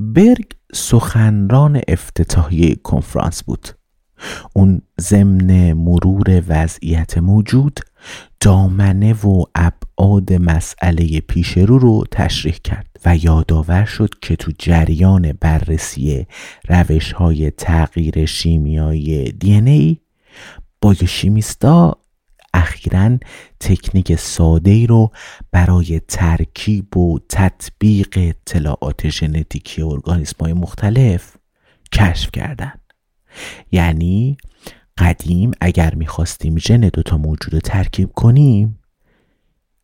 [0.00, 3.68] برگ سخنران افتتاحیه کنفرانس بود.
[4.54, 7.80] اون ضمن مرور وضعیت موجود
[8.40, 16.26] دامنه و ابعاد مسئله پیشرو رو تشریح کرد و یادآور شد که تو جریان بررسی
[16.68, 19.96] روش های تغییر شیمیایی دی ای
[20.80, 21.99] بایوشیمیستا
[22.80, 23.18] اخیرا
[23.60, 25.12] تکنیک ساده ای رو
[25.50, 31.36] برای ترکیب و تطبیق اطلاعات ژنتیکی ارگانیسم های مختلف
[31.92, 32.72] کشف کردن
[33.72, 34.36] یعنی
[34.98, 38.78] قدیم اگر می‌خواستیم ژن دوتا موجود ترکیب کنیم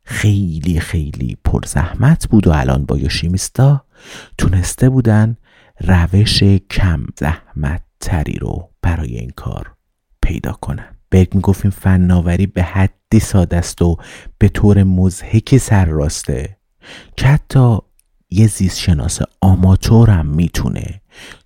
[0.04, 3.84] خیلی خیلی پرزحمت بود و الان بایوشیمیستا
[4.38, 5.36] تونسته بودن
[5.80, 9.74] روش کم زحمت تری رو برای این کار
[10.22, 10.95] پیدا کنن.
[11.10, 13.96] برگ می‌گفت این فناوری به حدی ساده است و
[14.38, 16.56] به طور مزهکی سر راسته.
[17.16, 17.78] که حتی
[18.30, 21.00] یه زیست شناس آماتورم می‌تونه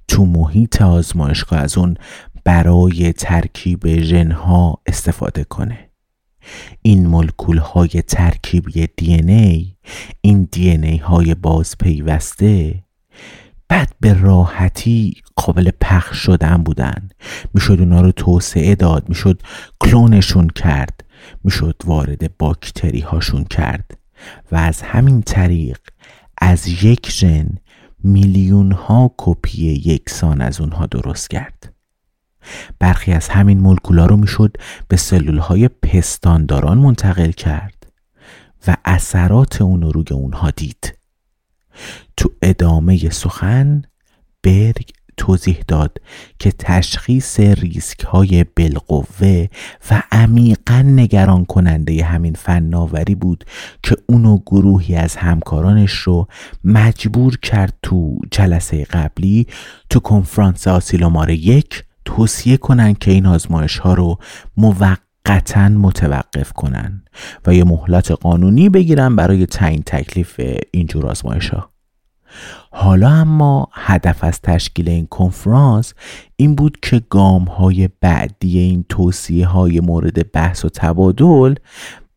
[0.08, 1.96] تو محیط آزمایشگاه از اون
[2.44, 5.90] برای ترکیب ژنها استفاده کنه.
[6.82, 9.74] این ملکول های ترکیبی دی ای
[10.20, 12.84] این دی ای های باز پیوسته
[13.70, 17.08] بعد به راحتی قابل پخش شدن بودن.
[17.54, 19.42] می‌شد اونا رو توسعه داد می‌شد
[19.80, 21.04] کلونشون کرد
[21.44, 23.98] می‌شد وارد باکتری هاشون کرد.
[24.52, 25.78] و از همین طریق
[26.38, 27.48] از یک ژن
[28.04, 31.72] میلیون ها کپی یکسان از اونها درست کرد.
[32.78, 34.56] برخی از همین مولکولا رو می‌شد
[34.88, 37.92] به سلول های پستانداران منتقل کرد
[38.66, 40.96] و اثرات اون روی اونها دید.
[42.20, 43.82] تو ادامه سخن
[44.42, 45.98] برگ توضیح داد
[46.38, 49.46] که تشخیص ریسک های بالقوه
[49.90, 53.44] و عمیقا نگران کننده همین فناوری بود
[53.82, 56.26] که اونو گروهی از همکارانش رو
[56.64, 59.46] مجبور کرد تو جلسه قبلی
[59.90, 64.18] تو کنفرانس آسیلومار یک توصیه کنن که این آزمایش ها رو
[64.56, 67.02] موقتا متوقف کنن
[67.46, 70.40] و یه مهلت قانونی بگیرن برای تعیین تکلیف
[70.72, 71.70] اینجور آزمایش ها
[72.70, 75.94] حالا اما هدف از تشکیل این کنفرانس
[76.36, 81.54] این بود که گام های بعدی این توصیه های مورد بحث و تبادل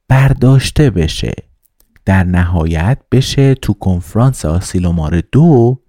[0.08, 1.34] برداشته بشه.
[2.06, 5.80] در نهایت بشه تو کنفرانس آسیلومار دو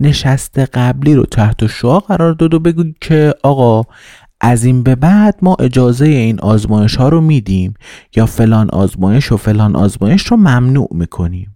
[0.00, 3.82] نشست قبلی رو تحت شعا قرار داد و بگو که آقا
[4.40, 7.74] از این به بعد ما اجازه این آزمایش ها رو میدیم
[8.16, 11.55] یا فلان آزمایش و فلان آزمایش رو ممنوع می‌کنیم.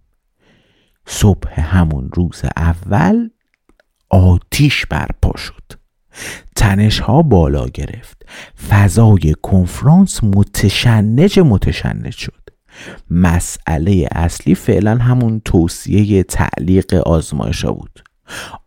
[1.13, 3.31] صبح همون روز اول
[4.11, 5.63] آتیش برپا شد.
[6.57, 8.27] تنش ها بالا گرفت.
[8.69, 12.41] فضای کنفرانس متشنج متشنج شد.
[13.11, 18.05] مسئله اصلی فعلا همون توصیه تعلیق آزمایش ها بود.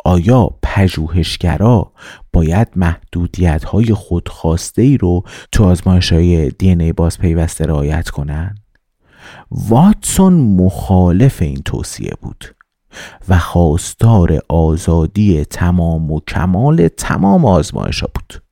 [0.06, 1.92] آیا پژوهشگرا
[2.34, 8.63] باید محدودیت های خودخواسته ای رو تو آزمایش های دی ای باز پیوسته رعایت کنن؟
[9.52, 12.56] واتسون مخالف این توصیه بود
[13.30, 18.44] و خواستار آزادی تمام و کمال تمام آزمایش ها بود.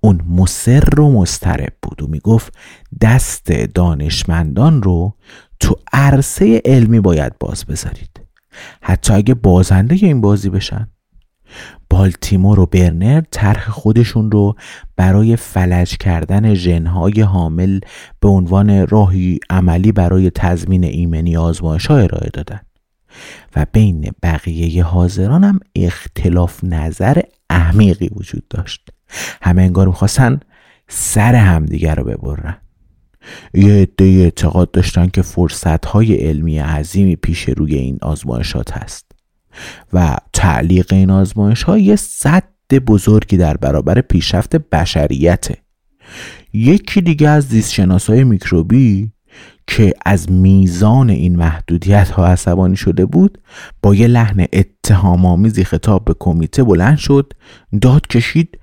[0.00, 2.54] اون مصر و مسترب بود و می‌گفت
[3.00, 5.14] دست دانشمندان رو
[5.60, 8.20] تو عرصه علمی باید باز بذارید.
[8.82, 10.88] حتی اگه بازنده این بازی بشن.
[11.90, 14.54] بالتیمور و برنر طرح خودشون رو
[14.96, 17.80] برای فلج کردن ژنهای حامل
[18.20, 22.60] به عنوان راهی عملی برای تضمین ایمنی آزمایش ها ارائه دادن.
[23.56, 27.20] و بین بقیه حاضران هم اختلاف نظر
[27.50, 28.88] عمیقی وجود داشت.
[29.42, 30.40] همه انگار می‌خواستن
[30.88, 32.56] سر همدیگر رو ببرن.
[33.54, 39.07] یه عده اعتقاد داشتن که فرصت های علمی عظیمی پیش روی این آزمایشات هست.
[39.92, 42.44] و تعلیق این آزمایش ها یه صد
[42.86, 45.56] بزرگی در برابر پیشرفت بشریته.
[46.52, 47.80] یکی دیگه از زیست
[48.10, 49.12] های میکروبی
[49.66, 53.38] که از میزان این محدودیت ها عصبانی شده بود
[53.82, 57.32] با یه لحن اتهام آمیزی خطاب به کمیته بلند شد
[57.80, 58.58] داد کشید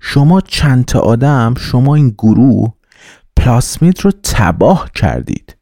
[0.00, 2.72] شما چند تا آدم شما این گروه
[3.36, 5.56] پلاسمید رو تباه کردید.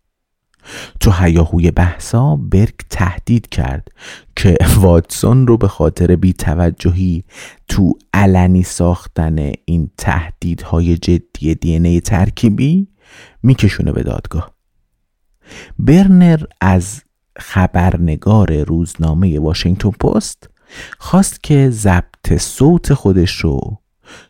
[1.00, 3.88] تو هیاهوی بحثا برگ تهدید کرد
[4.36, 7.24] که واتسون رو به خاطر بیتوجهی
[7.68, 12.88] تو علنی ساختن این تهدیدهای جدی دی ترکیبی
[13.42, 14.54] میکشونه به دادگاه.
[15.78, 17.02] برنر از
[17.38, 20.50] خبرنگار روزنامه واشنگتن پست
[20.98, 23.78] خواست که ضبط صوت خودش رو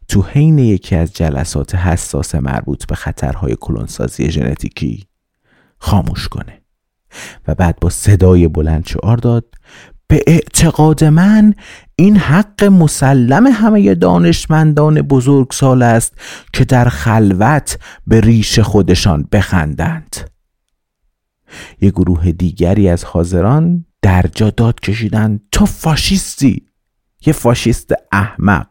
[0.09, 5.08] تو حین یکی از جلسات حساس مربوط به خطرهای کلونسازی ژنتیکی
[5.79, 6.63] خاموش کنه.
[7.49, 9.45] و بعد با صدای بلند شعار داد
[10.09, 11.55] به اعتقاد من
[11.97, 16.15] این حق مسلم همه دانشمندان بزرگسال است
[16.53, 20.17] که در خلوت به ریش خودشان بخندند.
[21.81, 26.63] یه گروه دیگری از حاضران درجا داد کشیدند تو فاشیستی؟
[27.27, 28.69] یه فاشیست احمق.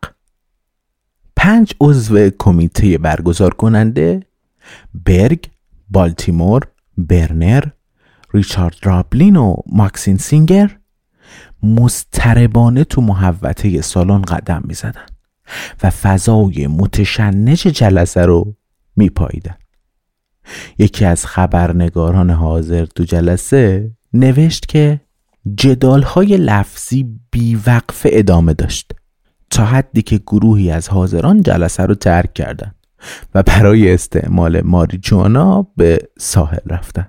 [1.36, 4.20] پنج عضو کمیته برگزار کننده
[5.06, 5.50] برگ،
[5.90, 6.68] بالتیمور،
[6.98, 7.64] برنر،
[8.34, 10.78] ریچارد رابلین و ماکسین سینگر
[11.64, 15.06] مستربانه تو محوطه سالن قدم می زدن
[15.84, 18.56] و فضای متشنج جلسه رو
[18.96, 19.56] می پایدن.
[20.78, 25.02] یکی از خبرنگاران حاضر تو جلسه نوشت که
[25.56, 28.92] جدال های لفظی بیوقف ادامه داشت
[29.50, 32.76] تا حدی که گروهی از حاضران جلسه رو ترک کردند
[33.34, 37.08] و برای استعمال ماریجوانا به ساحل رفتن.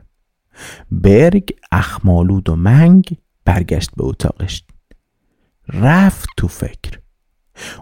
[0.91, 4.64] برگ اخمالود و منگ برگشت به اتاقش.
[5.68, 7.01] رفت تو فکر.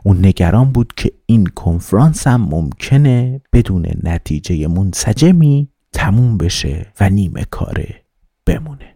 [0.04, 7.44] اون نگران بود که این کنفرانس هم ممکنه بدون نتیجه منسجمی تموم بشه و نیمه
[7.44, 8.04] کاره
[8.46, 8.95] بمونه.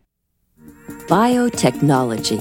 [1.10, 2.38] Biotechnology,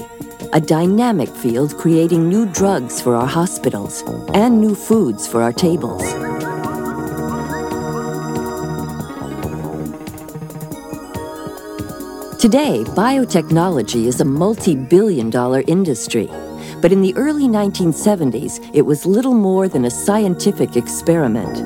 [0.52, 6.04] a dynamic field creating new drugs for our hospitals and new foods for our tables.
[12.40, 16.30] Today, biotechnology is a multi billion dollar industry.
[16.80, 21.58] But in the early 1970s, it was little more than a scientific experiment.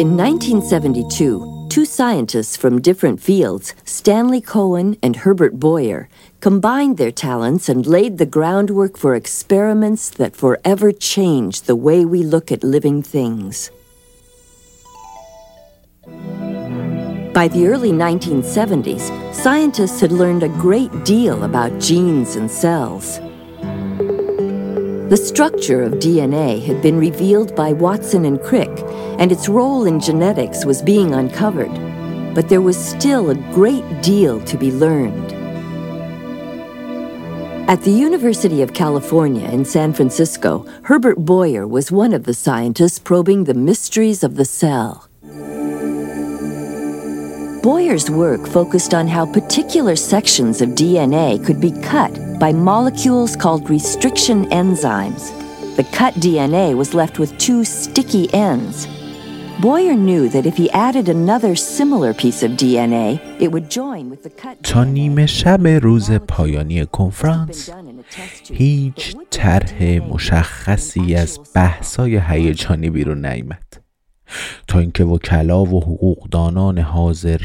[0.00, 6.10] In 1972, two scientists from different fields, Stanley Cohen and Herbert Boyer,
[6.40, 12.22] combined their talents and laid the groundwork for experiments that forever changed the way we
[12.22, 13.70] look at living things.
[17.32, 23.18] By the early 1970s, scientists had learned a great deal about genes and cells.
[25.12, 28.70] The structure of DNA had been revealed by Watson and Crick,
[29.20, 31.74] and its role in genetics was being uncovered.
[32.34, 35.34] But there was still a great deal to be learned.
[37.68, 42.98] At the University of California in San Francisco, Herbert Boyer was one of the scientists
[42.98, 45.10] probing the mysteries of the cell.
[47.61, 53.69] Boyer's work focused on how particular sections of DNA could be cut by molecules called
[53.69, 55.23] restriction enzymes.
[55.75, 58.87] The cut DNA was left with two sticky ends.
[59.59, 64.21] Boyer knew that if he added another similar piece of DNA, it would join with
[64.23, 67.69] the cut تا نیمه شب روز پایانی کنفرانس
[68.53, 73.80] هیچ طرح مشخصی از بحثای هیجانی بیرون نیامد
[74.66, 77.40] تا اینکه وکلا و حقوقدانان حاضر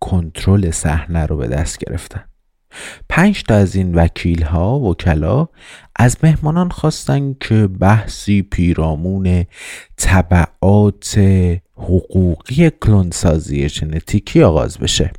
[0.00, 2.24] کنترل صحنه رو به دست گرفتن.
[3.08, 5.48] پنج تا از این وکیل ها وکلا
[5.96, 9.44] از مهمانان خواستن که بحثی پیرامون
[9.96, 11.18] طبعات
[11.76, 15.12] حقوقی کلونسازی ژنتیکی آغاز بشه.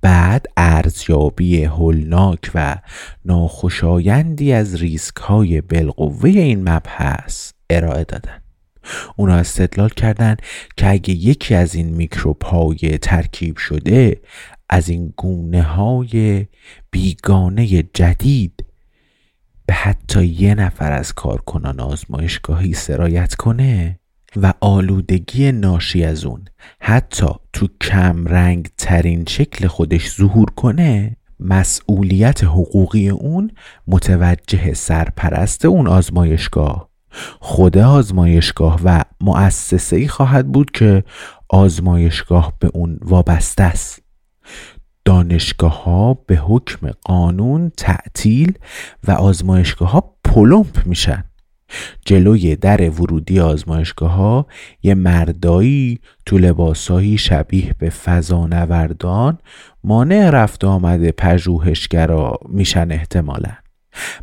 [0.00, 2.76] بعد ارزیابی هولناک و
[3.24, 8.45] ناخوشایندی از ریسک های بالقوه این مبحث ارائه دادن.
[9.16, 10.42] اونا استدلال کردند
[10.76, 14.20] که اگه یکی از این میکروب های ترکیب شده
[14.68, 16.46] از این گونه های
[16.90, 18.64] بیگانه جدید
[19.66, 23.98] به حتی یه نفر از کارکنان آزمایشگاهی سرایت کنه
[24.36, 26.44] و آلودگی ناشی از اون
[26.80, 33.50] حتی تو کم رنگ ترین شکل خودش ظهور کنه مسئولیت حقوقی اون
[33.86, 36.88] متوجه سرپرست اون آزمایشگاه.
[37.40, 41.04] خود آزمایشگاه و مؤسسه ای خواهد بود که
[41.48, 44.02] آزمایشگاه به اون وابسته است.
[45.04, 48.58] دانشگاه ها به حکم قانون تعطیل
[49.08, 51.24] و آزمایشگاه ها پلمپ میشن.
[52.04, 54.46] جلوی در ورودی آزمایشگاه ها
[54.82, 59.38] یه مردایی تو لباسایی شبیه به فضانوردان
[59.84, 63.52] مانع رفت آمده پژوهشگرا میشن احتمالا.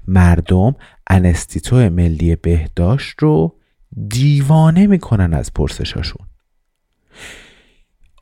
[0.08, 0.76] مردم
[1.10, 3.56] انستیتو ملی بهداشت رو
[4.10, 6.28] دیوانه می‌کنن از پرسشاشون.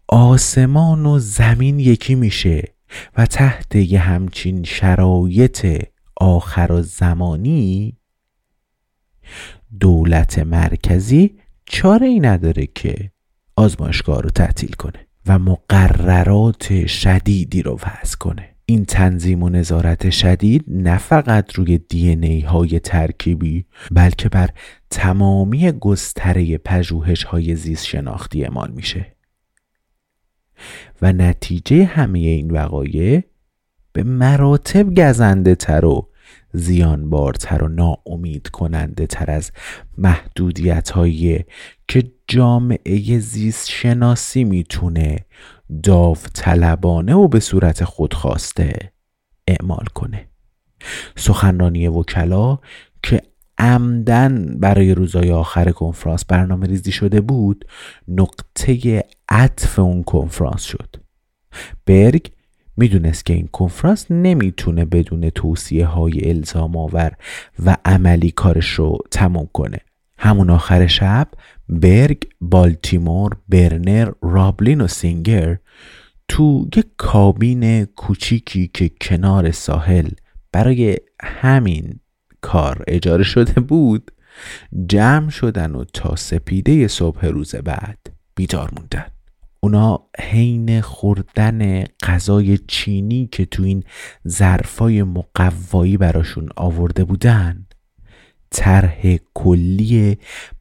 [0.07, 2.63] آسمان و زمین یکی میشه
[3.17, 7.97] و تحت یه همچین شرایط آخر و زمانی
[9.79, 13.11] دولت مرکزی چاره ای نداره که
[13.55, 18.55] آزمایشگاه رو تعطیل کنه و مقررات شدیدی رو وضع کنه.
[18.71, 24.49] این تنظیم و نظارت شدید نه فقط روی دی ای های ترکیبی بلکه بر
[24.89, 29.15] تمامی گستره پژوهش های زیست شناختی اعمال میشه.
[31.01, 33.23] و نتیجه همه این وقایع
[33.93, 36.09] به مراتب گزنده تر و
[36.53, 39.51] زیانبارتر و ناامید کننده تر از
[39.97, 41.45] محدودیت هایی
[41.87, 45.25] که جامعه زیست شناسی می‌تونه
[45.83, 48.91] داوطلبانه و به صورت خودخواسته
[49.47, 50.27] اعمال کنه.
[51.15, 52.59] سخنرانی وکلا
[53.03, 53.21] که
[53.57, 57.65] عمدن برای روزهای آخر کنفرانس برنامه ریزی شده بود
[58.07, 60.95] نقطه عطف اون کنفرانس شد.
[61.85, 62.31] برگ
[62.77, 67.11] می‌دونست که این کنفرانس نمی‌تونه بدون توصیه های الزام آور
[67.65, 69.79] و عملی کارش رو تموم کنه.
[70.23, 71.27] همون آخر شب
[71.69, 75.57] برگ، بالتیمور، برنر، رابلین و سینگر
[76.27, 80.09] تو یک کابین کوچیکی که کنار ساحل
[80.51, 81.99] برای همین
[82.41, 84.11] کار اجاره شده بود
[84.87, 87.97] جمع شدن و تا سپیده صبح روز بعد
[88.35, 89.05] بیدار موندن.
[89.59, 93.83] اونا حین خوردن غذای چینی که تو این
[94.27, 97.65] ظرفای مقوایی براشون آورده بودن.
[98.51, 100.17] طرح کلی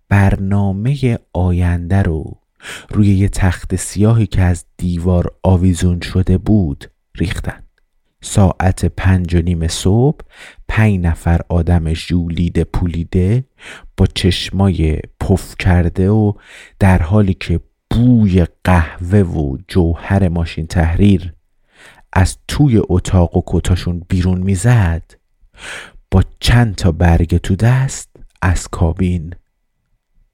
[0.09, 2.37] برنامه آینده رو.
[2.91, 7.63] روی یه تخت سیاهی که از دیوار آویزون شده بود ریختن.
[8.23, 10.21] ساعت پنج و نیم صبح
[10.69, 13.45] پنج نفر آدم ژولیده پولیده
[13.97, 16.33] با چشمای پف کرده و
[16.79, 17.61] در حالی که
[17.91, 21.35] بوی قهوه و جوهر ماشین تحریر
[22.13, 25.03] از توی اتاق و کتاشون بیرون می‌زد
[26.11, 28.11] با چند تا برگ تو دست
[28.43, 29.35] از کابین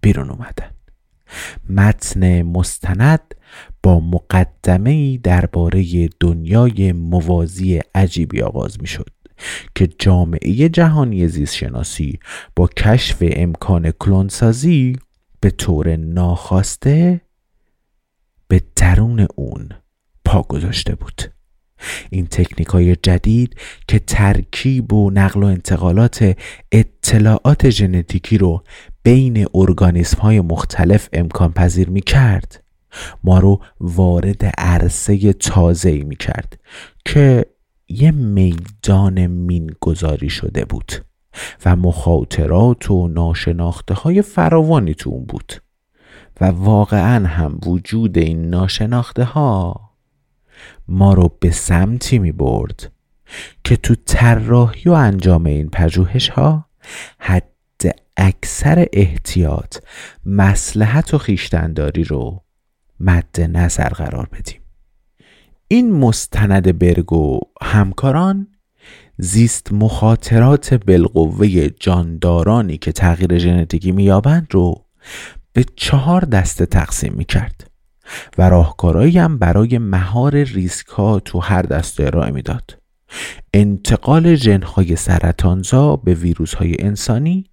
[0.00, 0.70] بیرون اومدن.
[1.68, 3.34] متن مستند
[3.82, 9.10] با مقدمه درباره دنیای موازی عجیبی آغاز می شد
[9.74, 12.18] که جامعه جهانی زیست شناسی
[12.56, 14.96] با کشف امکان کلونسازی
[15.40, 17.20] به طور ناخواسته
[18.48, 19.68] به درون اون
[20.24, 21.35] پا گذاشته بود.
[22.16, 23.56] این تکنیک های جدید
[23.88, 26.36] که ترکیب و نقل و انتقالات
[26.72, 28.62] اطلاعات ژنتیکی رو
[29.02, 32.64] بین ارگانیسم های مختلف امکان پذیر می کرد
[33.24, 36.60] ما رو وارد عرصه تازه می کرد
[37.04, 37.46] که
[37.88, 40.92] یه میدان مین گذاری شده بود
[41.64, 45.52] و مخاطرات و ناشناخته های فراوانی تو اون بود
[46.40, 49.85] و واقعا هم وجود این ناشناخته ها
[50.88, 52.92] ما رو به سمتی می برد
[53.64, 56.66] که تو طراحی و انجام این پژوهش ها
[57.18, 59.78] حد اکثر احتیاط
[60.26, 62.44] مسلحت و خیشتنداری رو
[63.00, 64.60] مد نظر قرار بدیم.
[65.68, 68.46] این مستند برگ و همکاران
[69.18, 74.84] زیست مخاطرات بالقوه جاندارانی که تغییر ژنتیکی مییابند رو
[75.52, 77.70] به چهار دسته تقسیم می کرد
[78.38, 80.86] و راهکارهایی هم برای مهار ریسک
[81.24, 82.78] تو هر دسته ارائه می‌داد.
[83.54, 87.44] انتقال ژنهای سرطانزا به ویروس های انسانی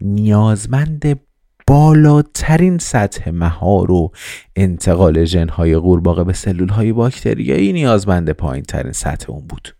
[0.00, 1.20] نیازمند
[1.66, 4.12] بالاترین سطح مهار و
[4.56, 9.76] انتقال ژنهای قورباغه به سلول های باکتریایی نیازمند پایین ترین سطح اون بود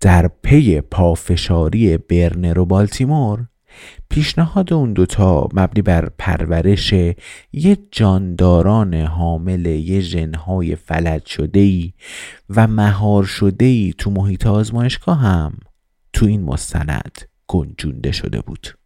[0.00, 3.46] در پی پافشاری برنر و بالتیمور
[4.10, 6.92] پیشنهاد اون دوتا مبنی بر پرورش
[7.52, 11.92] یه جانداران حامل یه ژنهای فلج ای
[12.50, 15.58] و مهار شده ای تو محیط آزمایشگاه هم
[16.12, 18.78] تو این مستند گنجونده شده بود.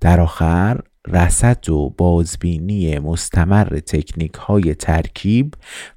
[0.00, 5.54] در آخر رسد و بازبینی مستمر تکنیک های ترکیب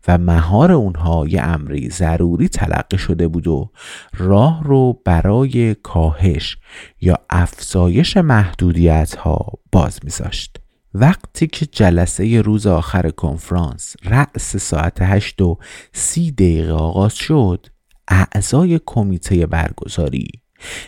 [0.08, 3.72] و مهار اونها یه امری ضروری تلقی شده بود و
[4.18, 6.58] راه رو برای کاهش
[7.02, 10.58] یا افزایش محدودیت ها باز میذاشت.
[10.94, 15.58] وقتی که جلسه روز آخر کنفرانس رأس ساعت هشت و
[15.94, 17.68] سی دقیقه آغاز شد
[18.08, 20.43] اعضای کمیته برگزاری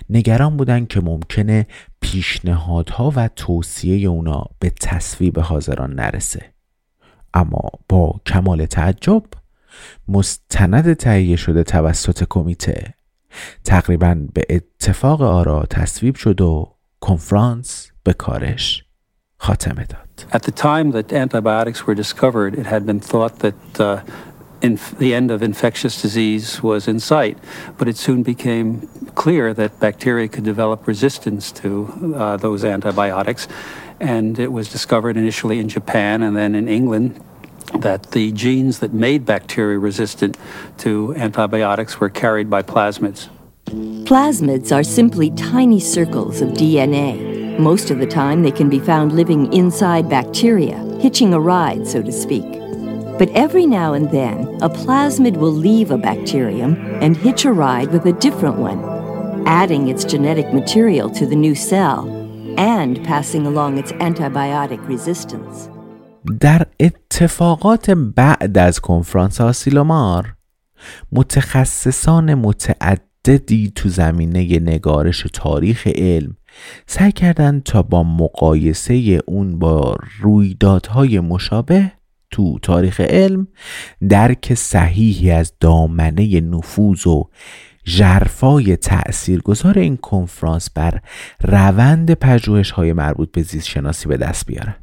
[0.10, 1.68] نگران بودن که ممکنه
[2.02, 6.54] پیشنهادها و توصیه اونا به تصویب حاضران نرسه
[7.34, 9.24] اما با کمال تعجب
[10.08, 12.94] مستند تهیه شده توسط کمیته
[13.64, 18.84] تقریبا به اتفاق آرا تصویب شد و کنفرانس به کارش
[19.38, 20.26] خاتمه داد.
[20.32, 24.00] At the time that antibiotics were discovered, it had been thought that uh,
[25.00, 27.38] the end of infectious disease was in sight,
[27.78, 33.48] but it soon became clear that bacteria could develop resistance to uh, those antibiotics.
[34.00, 37.24] And it was discovered initially in Japan and then in England
[37.80, 40.38] that the genes that made bacteria resistant
[40.78, 43.30] to antibiotics were carried by plasmids.
[44.06, 47.58] Plasmids are simply tiny circles of DNA.
[47.58, 52.04] Most of the time, they can be found living inside bacteria, hitching a ride, so
[52.04, 52.46] to speak.
[53.18, 57.92] But every now and then, a plasmid will leave a bacterium and hitch a ride
[57.92, 58.80] with a different one,
[59.46, 62.02] adding its genetic material to the new cell
[62.58, 65.70] and passing along its antibiotic resistance.
[66.40, 70.36] در اتفاقات بعد از کنفرانس آسیلومار
[71.12, 76.38] متخصصان متعددی تو زمینه نگارش تاریخ علم
[76.88, 81.92] سعی کردند تا با مقایسه اون با رویدادهای مشابه
[82.32, 83.48] تو تاریخ علم
[84.10, 87.30] درک صحیحی از دامنه نفوذ و
[87.88, 91.02] ژرفای تأثیرگذار این کنفرانس بر
[91.44, 94.76] روند پژوهش های مربوط به زیست شناسی به دست بیارن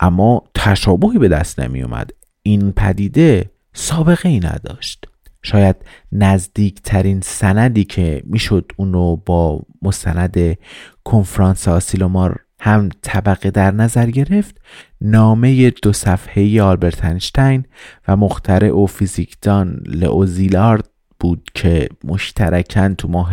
[0.00, 2.10] اما تشابهی به دست نمی اومد
[2.42, 5.04] این پدیده سابقه ای نداشت.
[5.42, 5.76] شاید
[6.12, 10.58] نزدیکترین سندی که می‌شد اونو با مستند
[11.04, 14.60] کنفرانس آسیلومار هم طبقه در نظر گرفت
[15.00, 17.64] نامه دو صفحه آلبرت انشتین
[18.08, 20.88] و مخترع او فیزیکدان لئوزیلارد
[21.22, 23.32] بود که مشترکن تو ماه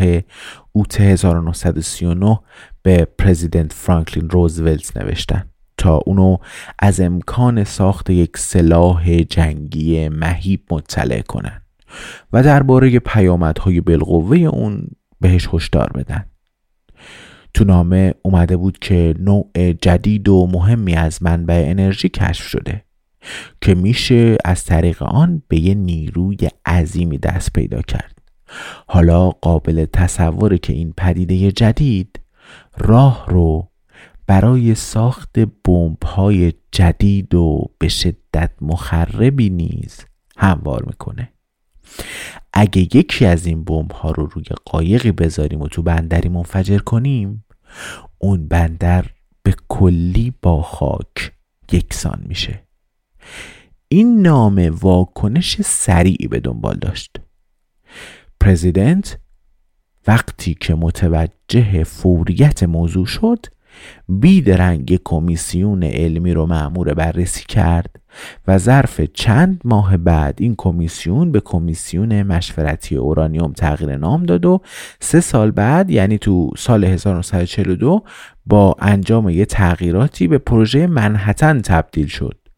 [0.71, 2.39] اوت 1939
[2.83, 5.45] به پرزیدنت فرانکلین روزولت نوشتن
[5.77, 6.37] تا اونو
[6.79, 11.61] از امکان ساخت یک سلاح جنگی مهیب مطلع کنن
[12.33, 14.87] و درباره پیامدهای بالقوه اون
[15.21, 16.25] بهش هشدار بدن.
[17.53, 22.83] تو نامه اومده بود که نوع جدید و مهمی از منبع انرژی کشف شده.
[23.61, 28.19] که میشه از طریق آن به یه نیروی عظیمی دست پیدا کرد.
[28.87, 32.19] حالا قابل تصوره که این پدیده جدید
[32.77, 33.69] راه رو
[34.27, 40.05] برای ساخت بمب های جدید و به شدت مخربی نیز
[40.37, 41.33] هموار می‌کنه.
[42.53, 47.45] اگه یکی از این بمب ها رو روی قایقی بذاریم و تو بندری منفجر کنیم
[48.17, 49.05] اون بندر
[49.43, 51.31] به کلی با خاک
[51.71, 52.68] یکسان میشه.
[53.87, 57.15] این نام واکنش سریعی به دنبال داشت.
[58.39, 59.17] پرزیدنت
[60.07, 63.45] وقتی که متوجه فوریت موضوع شد
[64.09, 67.95] بیدرنگ کمیسیون علمی رو معمور بررسی کرد
[68.47, 74.61] و ظرف چند ماه بعد این کمیسیون به کمیسیون مشورتی اورانیوم تغییر نام داد و
[74.99, 78.03] سه سال بعد یعنی تو سال 1942
[78.45, 82.48] با انجام یه تغییراتی به پروژه منحتن تبدیل شد.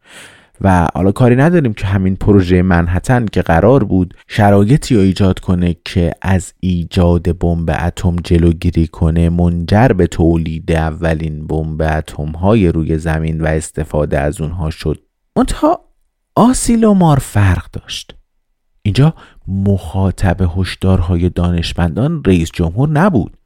[0.63, 5.75] و حالا کاری نداریم که همین پروژه منحتن که قرار بود شرایطی رو ایجاد کنه
[5.85, 12.97] که از ایجاد بمب اتم جلوگیری کنه منجر به تولید اولین بمب اتم های روی
[12.97, 15.01] زمین و استفاده از اونها شد.
[15.37, 15.79] منتها
[16.35, 18.15] آسیلومار فرق داشت.
[18.81, 19.13] اینجا
[19.47, 23.37] مخاطب هشدارهای دانشمندان رئیس جمهور نبود.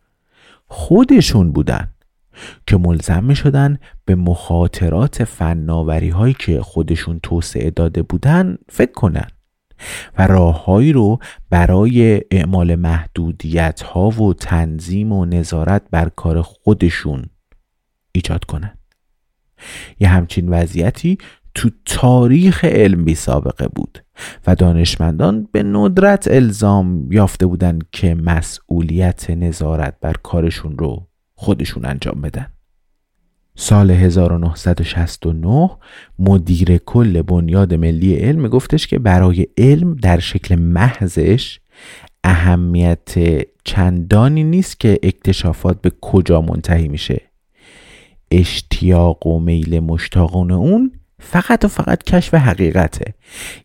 [0.68, 1.88] خودشون بودن.
[2.68, 9.28] که ملزم شدن به مخاطرات فناوری هایی که خودشون توسعه داده بودن فکر کنن
[10.18, 11.20] و راههایی رو
[11.50, 17.26] برای اعمال محدودیت ها و تنظیم و نظارت بر کار خودشون
[18.12, 18.78] ایجاد کنن.
[20.00, 21.18] یه همچین وضعیتی
[21.54, 24.04] تو تاریخ علم بی سابقه بود
[24.48, 32.22] و دانشمندان به ندرت الزام یافته بودند که مسئولیت نظارت بر کارشون رو خودشون انجام
[32.22, 32.48] بدن.
[33.56, 35.70] سال 1969
[36.20, 41.60] مدیر کل بنیاد ملی علم گفتش که برای علم در شکل محضش
[42.24, 43.16] اهمیت
[43.64, 47.22] چندانی نیست که اکتشافات به کجا منتهی میشه.
[48.32, 53.14] اشتیاق و میل مشتاقون اون فقط و فقط کشف حقیقته.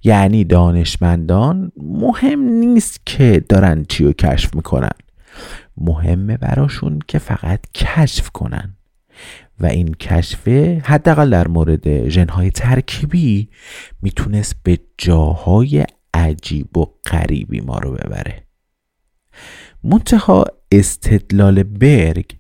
[0.04, 4.90] یعنی دانشمندان مهم نیست که دارن چی رو کشف می‌کنن.
[5.80, 8.76] مهمه براشون که فقط کشف کنن.
[9.60, 10.48] و این کشف
[10.84, 13.48] حداقل در مورد ژنهای ترکیبی
[14.02, 18.46] می‌تونست به جاهای عجیب و غریبی ما رو ببره.
[19.84, 22.36] منتها استدلال برگ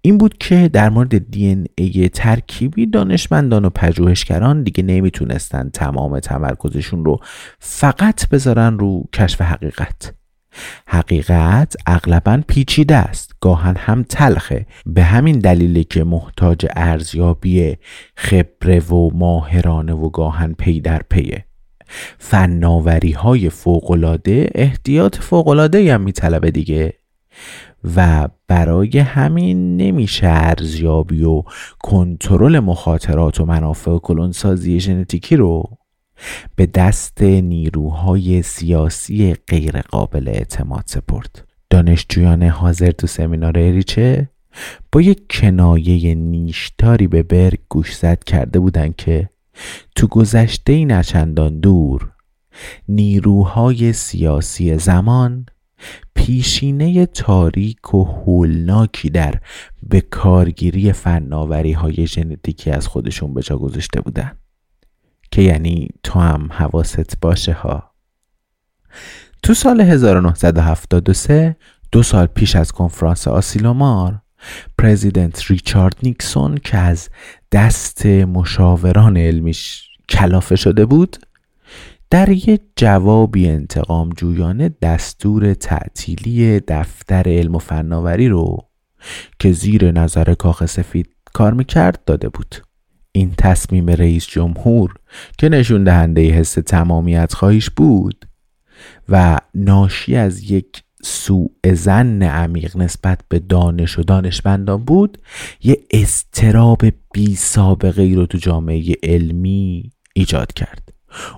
[0.00, 6.20] این بود که در مورد دی این ای ترکیبی دانشمندان و پژوهشگران دیگه نمی‌تونستن تمام
[6.20, 7.20] تمرکزشون رو
[7.58, 10.14] فقط بذارن رو کشف حقیقت.
[10.86, 13.32] حقیقت اغلبا پیچیده است.
[13.40, 14.66] گاهن هم تلخه.
[14.86, 17.76] به همین دلیله که محتاج ارزیابی
[18.16, 21.44] خبره و ماهرانه و گاهن پی در پیه.
[22.18, 26.92] فناوری های فوقلاده احتیاط فوقلاده هم میطلبه دیگه.
[27.96, 31.42] و برای همین نمیشه ارزیابی و
[31.78, 35.78] کنترل مخاطرات و منافع کلونسازی ژنتیکی رو
[36.56, 41.44] به دست نیروهای سیاسی غیرقابل اعتماد سپرد.
[41.70, 44.28] دانشجویان حاضر تو سمینار اریچه
[44.92, 49.30] با یک کنایه نیشتاری به برگ گوش زد کرده بودند که
[49.96, 52.12] تو گذشته نچندان دور
[52.88, 55.46] نیروهای سیاسی زمان
[56.14, 59.40] پیشینه تاریک و هولناکی در
[59.82, 64.32] به کارگیری فناوری های ژنتیکی از خودشون به جا گذاشته بودن
[65.30, 67.90] که یعنی تو هم حواست باشه ها.
[69.42, 71.56] تو سال 1973
[71.92, 74.22] دو سال پیش از کنفرانس آسیلومار
[74.78, 77.08] پرزیدنت ریچارد نیکسون که از
[77.52, 81.16] دست مشاوران علمیش کلافه شده بود
[82.10, 88.68] در یک جوابی انتقام جویانه دستور تعطیلی دفتر علم و فناوری رو
[89.38, 92.56] که زیر نظر کاخ سفید کار می‌کرد داده بود.
[93.16, 94.94] این تصمیم رئیس جمهور
[95.38, 98.28] که نشون دهنده حس تمامیت خواهیش بود
[99.08, 105.18] و ناشی از یک سوء زن عمیق نسبت به دانش و دانشمندان بود
[105.62, 110.92] یه استراب بی سابقه ای رو تو جامعه علمی ایجاد کرد.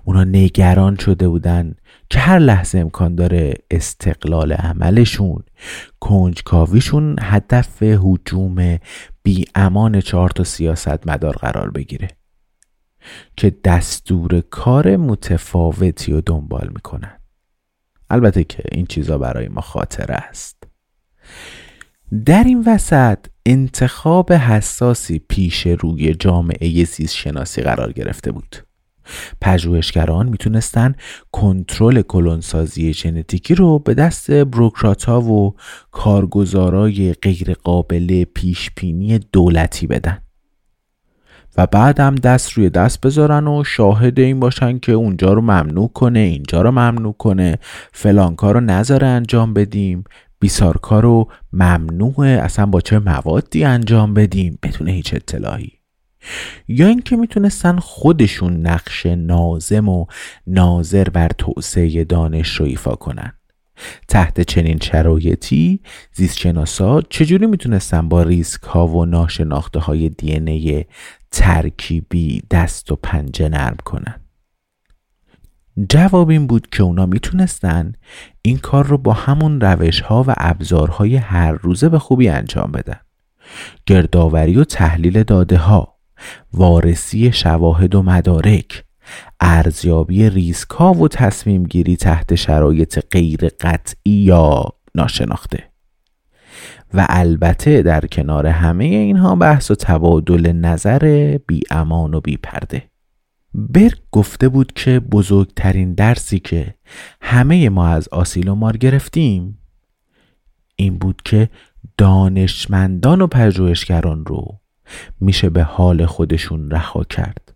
[0.05, 1.75] اونا نگران شده بودن
[2.11, 5.43] که هر لحظه امکان داره استقلال عملشون
[6.01, 8.79] کنجکاویشون هدف حجوم
[9.29, 12.09] بی امان چهار تا سیاست مدار قرار بگیره.
[13.37, 17.21] که دستور کار متفاوتی رو دنبال می‌کنن.
[18.11, 20.63] البته که این چیزا برای ما خاطره است.
[22.25, 28.57] در این وسط انتخاب حساسی پیش روی جامعه زیست شناسی قرار گرفته بود.
[29.41, 30.95] پژوهشگران می‌تونستن
[31.33, 35.55] کنترل کلونسازی ژنتیکی رو به دست بروکرات ها و
[35.91, 40.19] کارگزارای غیرقابل پیشبینی دولتی بدن.
[41.57, 45.89] و بعد هم دست روی دست بذارن و شاهد این باشن که اونجا رو ممنوع
[45.89, 47.59] کنه اینجا رو ممنوع کنه
[47.93, 50.05] فلان کار رو نذاره انجام بدیم
[50.41, 55.78] بیسار کار رو ممنوعه اصلا با چه موادی انجام بدیم بدون هیچ اطلاعی.
[56.69, 60.07] یا اینکه می‌تونستن خودشون نقش نازم و
[60.47, 63.33] ناظر بر توسعه دانش رو ایفا کنن.
[64.09, 65.81] تحت چنین شرایطی
[66.13, 70.87] زیستشناسا چجوری می‌تونستن با ریسک ها و ناشناخته های دی
[71.31, 74.21] ترکیبی دست و پنجه نرم کنن؟
[75.89, 77.93] جواب این بود که اونا می‌تونستن
[78.43, 83.01] این کار رو با همون روش ها و ابزارهای هر روزه به خوبی انجام بدن.
[83.87, 85.98] گردآوری و تحلیل داده ها
[86.53, 88.85] وارسی شواهد و مدارک
[89.41, 94.65] ارزیابی ریسک و تصمیم گیری تحت شرایط غیر قطعی یا
[94.95, 95.65] ناشناخته.
[96.95, 102.83] و البته در کنار همه اینها بحث و تبادل نظر بی امان و بی پرده.
[103.55, 106.75] برگ گفته بود که بزرگترین درسی که
[107.21, 109.59] همه ما از آسیلومار گرفتیم
[110.77, 111.49] این بود که
[111.99, 114.61] دانشمندان و پژوهشگران رو
[115.21, 117.55] میشه به حال خودشون رها کرد.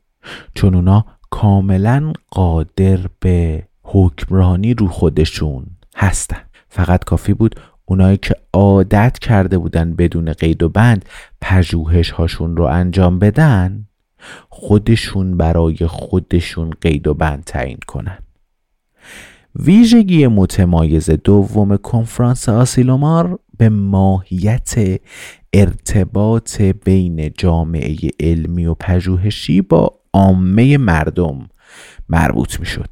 [0.55, 5.67] چون اونا کاملا قادر به حکمرانی رو خودشون
[5.97, 6.43] هستن.
[6.69, 11.05] فقط کافی بود اونایی که عادت کرده بودن بدون قید و بند
[11.41, 13.87] پژوهش هاشون رو انجام بدن
[14.49, 18.19] خودشون برای خودشون قید و بند تعیین کنن.
[19.57, 25.01] ویژگی متمایز دوم کنفرانس آسیلومار به ماهیت
[25.53, 31.49] ارتباط بین جامعه علمی و پژوهشی با عامه مردم
[32.09, 32.89] مربوط می شد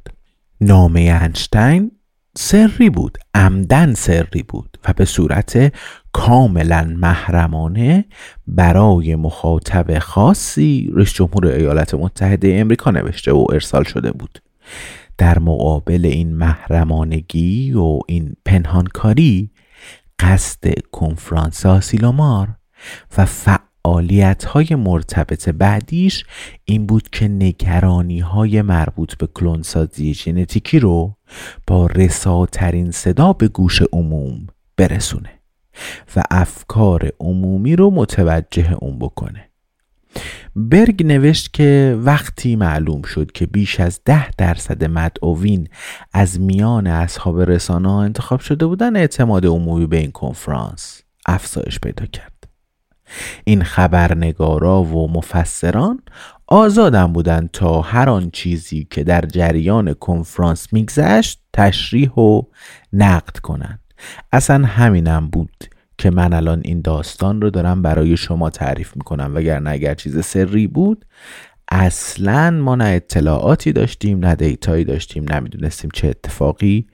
[0.61, 1.91] نامه انشتین
[2.37, 5.73] سری بود عمدن سری بود و به صورت
[6.11, 8.05] کاملا محرمانه
[8.47, 14.41] برای مخاطب خاصی رئیس جمهور ایالات متحده امریکا نوشته و ارسال شده بود.
[15.17, 19.51] در مقابل این محرمانگی و این پنهانکاری
[20.19, 22.47] قصد کنفرانس آسیلومار
[23.17, 26.25] و فعالیت های مرتبط بعدیش
[26.65, 31.15] این بود که نگرانی های مربوط به کلونسازی ژنتیکی رو
[31.67, 34.47] با رساترین صدا به گوش عموم
[34.77, 35.39] برسونه
[36.15, 39.49] و افکار عمومی رو متوجه اون بکنه.
[40.55, 45.67] برگ نوشت که وقتی معلوم شد که بیش از ده درصد مدعوین
[46.13, 52.05] از میان اصحاب رسانه ها انتخاب شده بودن اعتماد عمومی به این کنفرانس افزایش پیدا
[52.05, 52.47] کرد.
[53.43, 55.99] این خبرنگارا و مفسران
[56.47, 62.41] آزادم بودند تا هر آن چیزی که در جریان کنفرانس میگذشت تشریح و
[62.93, 63.79] نقد کنند.
[64.31, 65.65] اصلا همینم بود
[66.01, 69.31] که من الان این داستان رو دارم برای شما تعریف می‌کنم.
[69.35, 71.05] وگرنه اگر چیز سری بود
[71.71, 76.87] اصلا ما نه اطلاعاتی داشتیم نه دیتایی داشتیم نمی‌دونستیم چه اتفاقی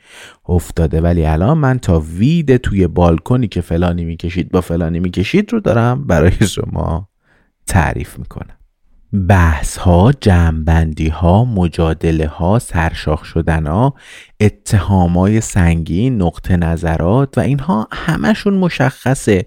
[0.45, 1.01] افتاده.
[1.01, 6.08] ولی الان من تا وید توی بالکنی که فلانی می‌کشید با فلانی می‌کشید رو دارم
[6.08, 7.10] برای شما
[7.68, 8.57] تعریف می‌کنم.
[9.14, 13.93] بحث ها جمعبندی ها مجادله ها سرشاخ شدن ها
[14.39, 19.45] اتهامای سنگین نقطه نظرات و اینها همشون مشخصه.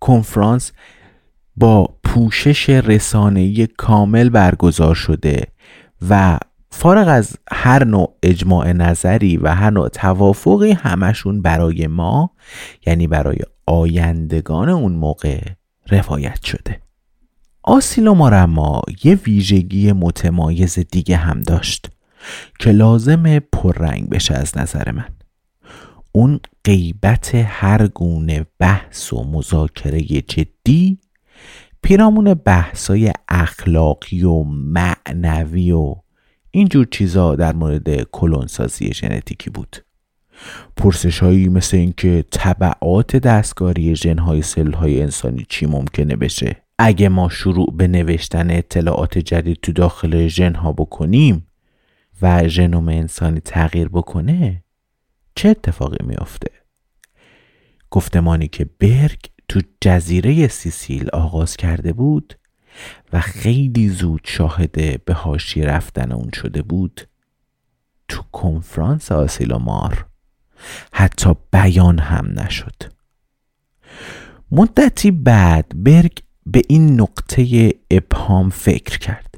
[0.00, 0.72] کنفرانس
[1.56, 5.42] با پوشش رسانه‌ای کامل برگزار شده
[6.08, 6.38] و
[6.70, 12.30] فارغ از هر نوع اجماع نظری و هر نوع توافقی همشون برای ما
[12.86, 15.40] یعنی برای آیندگان اون موقع
[15.90, 16.85] روایت شده.
[17.68, 18.48] آسیلومار
[19.04, 21.90] یه ویژگی متمایز دیگه هم داشت
[22.58, 25.08] که لازم پررنگ بشه از نظر من.
[26.12, 30.98] اون غیبت هر گونه بحث و مذاکره جدی
[31.82, 35.94] پیرامون بحثای اخلاقی و معنوی و
[36.50, 39.76] اینجور چیزا در مورد کلونسازی ژنتیکی بود.
[40.76, 47.28] پرسش هایی مثل اینکه طبعات دستکاری ژنهای سل های انسانی چی ممکنه بشه؟ اگه ما
[47.28, 51.46] شروع به نوشتن اطلاعات جدید تو داخل ژن ها بکنیم
[52.22, 54.64] و ژنوم انسانی تغییر بکنه
[55.34, 56.50] چه اتفاقی میافته؟
[57.90, 59.18] گفتمانی که برگ
[59.48, 62.38] تو جزیره سیسیل آغاز کرده بود
[63.12, 67.08] و خیلی زود شاهده به هاشی رفتن اون شده بود
[68.08, 70.06] تو کنفرانس آسیلومار.
[70.92, 72.82] حتی بیان هم نشد.
[74.50, 79.34] مدتی بعد برگ به این نقطه ابهام فکر کرد.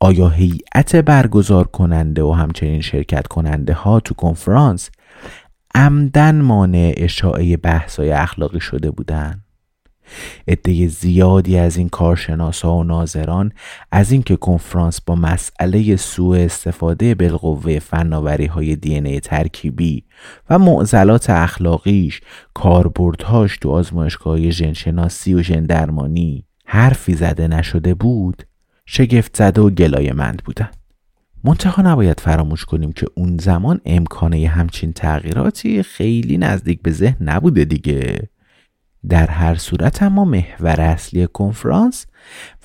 [0.00, 4.90] آیا هیئت برگزار کننده و همچنین شرکت کننده ها تو کنفرانس
[5.74, 9.45] عمدن مانع اشاعه بحثای اخلاقی شده بودند
[10.48, 13.52] عده زیادی از این کارشناسا و ناظران
[13.92, 20.04] از اینکه کنفرانس با مسئله سوء استفاده بالقوه فناوری های دی ای ترکیبی
[20.50, 22.20] و معضلات اخلاقیش
[22.54, 28.42] کاربردهاش تو آزمایشگاه ژنشناسی و ژن درمانی حرفی زده نشده بود
[28.86, 30.68] شگفت زده و گلایمند بودن.
[31.44, 37.64] منتها نباید فراموش کنیم که اون زمان امکانه همچین تغییراتی خیلی نزدیک به ذهن نبوده
[37.64, 38.28] دیگه.
[39.08, 42.06] در هر صورت اما محور اصلی کنفرانس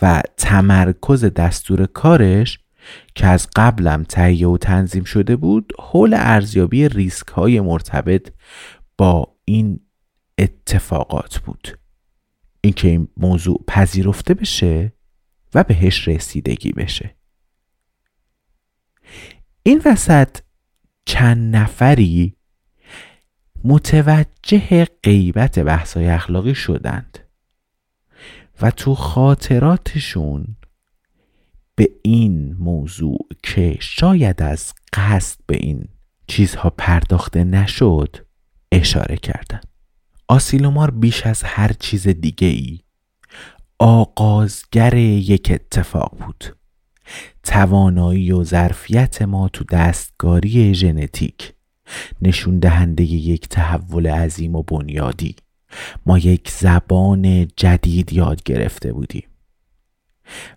[0.01, 2.59] و تمرکز دستور کارش
[3.15, 8.33] که از قبلم تهیه و تنظیم شده بود حول ارزیابی ریسک های مرتبط
[8.97, 9.79] با این
[10.37, 11.77] اتفاقات بود.
[12.61, 14.93] اینکه این موضوع پذیرفته بشه
[15.55, 17.15] و بهش رسیدگی بشه.
[19.63, 20.37] این وسط
[21.05, 22.35] چند نفری
[23.63, 27.19] متوجه غیبت بحثای اخلاقی شدند
[28.61, 30.55] و تو خاطراتشون
[31.75, 35.87] به این موضوع که شاید از قصد به این
[36.27, 38.17] چیزها پرداخته نشد
[38.71, 39.67] اشاره کردند.
[40.27, 42.79] آسیلومار بیش از هر چیز دیگه ای
[43.79, 46.55] آغازگر یک اتفاق بود
[47.43, 51.53] توانایی و ظرفیت ما تو دستگاری ژنتیک
[52.21, 55.35] نشون دهنده یک تحول عظیم و بنیادی.
[56.05, 59.23] ما یک زبان جدید یاد گرفته بودیم.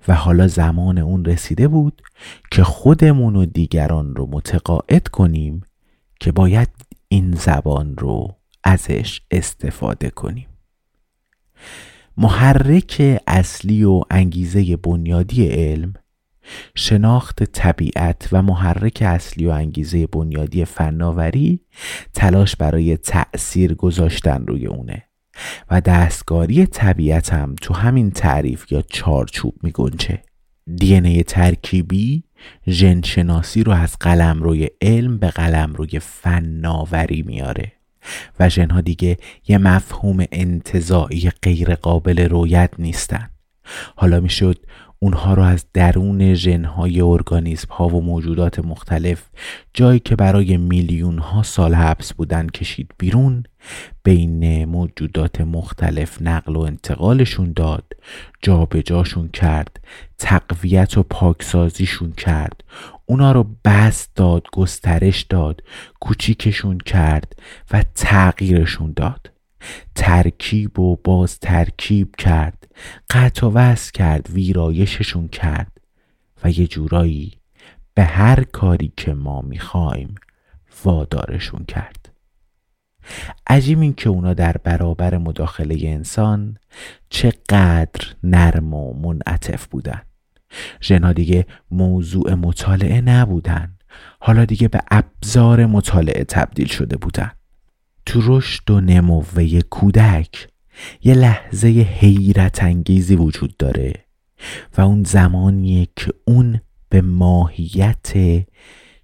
[0.08, 2.02] و حالا زمان اون رسیده بود
[2.50, 5.62] که خودمون و دیگران رو متقاعد کنیم
[6.20, 6.68] که باید
[7.08, 10.46] این زبان رو ازش استفاده کنیم.
[12.16, 15.94] محرک اصلی و انگیزه بنیادی علم
[16.74, 21.60] شناخت طبیعت و محرک اصلی و انگیزه بنیادی فناوری
[22.14, 25.02] تلاش برای تأثیر گذاشتن روی اونه
[25.70, 30.22] و دستگاری طبیعت هم تو همین تعریف یا چارچوب می گنچه
[30.76, 32.24] دی ترکیبی
[32.68, 37.72] ژن شناسی رو از قلم روی علم به قلم روی فناوری میاره
[38.40, 39.16] و ژنها دیگه
[39.48, 43.30] یه مفهوم انتظاعی غیر قابل رویت نیستن.
[43.96, 44.66] حالا می‌شد
[44.98, 49.22] اونها رو از درون ژنهای ارگانیسم ها و موجودات مختلف
[49.74, 53.44] جایی که برای میلیون ها سال حبس بودن کشید بیرون
[54.02, 57.84] بین موجودات مختلف نقل و انتقالشون داد
[58.42, 59.80] جابجاشون کرد
[60.18, 62.64] تقویت و پاکسازیشون کرد
[63.06, 65.62] اونا رو بست داد گسترش داد
[66.00, 67.36] کوچیکشون کرد
[67.70, 69.30] و تغییرشون داد.
[69.94, 72.63] ترکیب و باز ترکیب کرد.
[73.10, 75.80] قطع و وصل کرد ویرایششون کرد
[76.44, 77.32] و یه جورایی
[77.94, 80.14] به هر کاری که ما می‌خوایم
[80.84, 82.10] وادارشون کرد.
[83.46, 86.58] عجیب این که اونا در برابر مداخله انسان
[87.08, 90.02] چقدر نرم و منعطف بودن.
[90.82, 93.74] ژنها دیگه موضوع مطالعه نبودن.
[94.20, 97.30] حالا دیگه به ابزار مطالعه تبدیل شده بودن.
[98.06, 100.48] تو رشد و نموه کودک
[101.02, 103.92] یه لحظه حیرت انگیزی وجود داره
[104.76, 108.12] و اون زمانیه که اون به ماهیت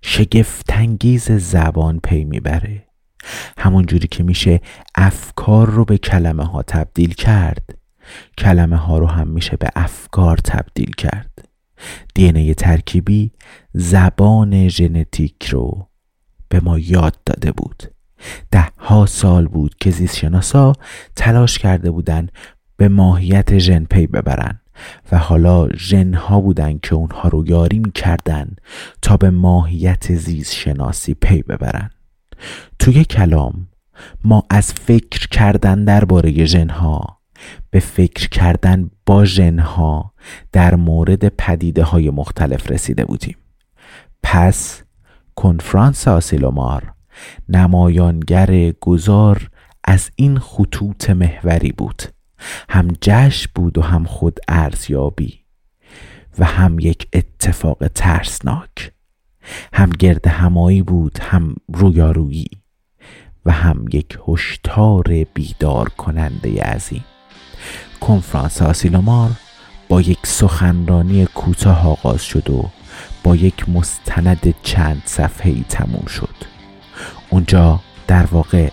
[0.02, 2.86] شگفتانگیز زبان پی می‌بره.
[3.58, 4.60] همون جوری که میشه
[4.94, 7.78] افکار رو به کلمه ها تبدیل کرد
[8.38, 11.48] کلمه ها رو هم میشه به افکار تبدیل کرد.
[12.14, 13.32] دینه ترکیبی
[13.72, 15.88] زبان ژنتیک رو
[16.48, 17.82] به ما یاد داده بود.
[18.50, 20.72] ده ها سال بود که زیستشناسا
[21.16, 22.28] تلاش کرده بودن
[22.76, 24.60] به ماهیت ژن پی ببرن
[25.12, 28.56] و حالا ژن ها بودن که اونها رو یاری می‌کردن
[29.02, 31.90] تا به ماهیت زیست شناسی پی ببرن.
[32.78, 33.68] توی کلام
[34.24, 37.20] ما از فکر کردن درباره ژن ها
[37.70, 40.12] به فکر کردن با ژن ها
[40.52, 43.36] در مورد پدیده های مختلف رسیده بودیم.
[44.22, 44.82] پس
[45.34, 46.92] کنفرانس آسیلومار
[47.48, 49.50] نمایانگر گذار
[49.84, 52.02] از این خطوط محوری بود.
[52.68, 55.40] هم جشن بود و هم خود ارزیابی
[56.38, 58.92] و هم یک اتفاق ترسناک.
[59.72, 62.50] هم گرد همایی بود هم رویارویی
[63.46, 65.04] و هم یک هشدار
[65.34, 67.04] بیدار کننده عظیم.
[68.00, 69.30] کنفرانس آسیلومار
[69.88, 72.70] با یک سخنرانی کوتاه آغاز شد و
[73.24, 76.49] با یک مستند چند صفحه ای تموم شد.
[77.30, 78.70] اونجا در واقع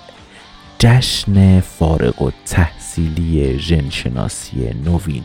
[0.80, 5.24] جشن فارغ و تحصیلی ژنشناسی نوین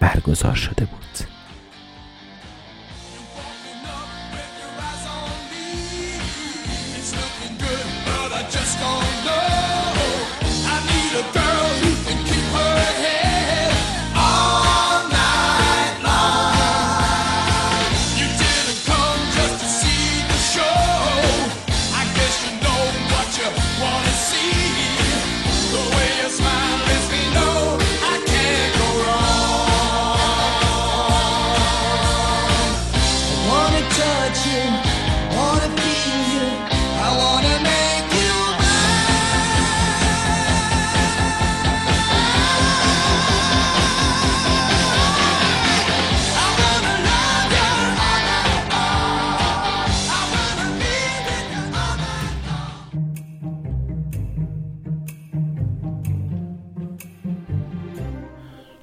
[0.00, 1.37] برگزار شده بود.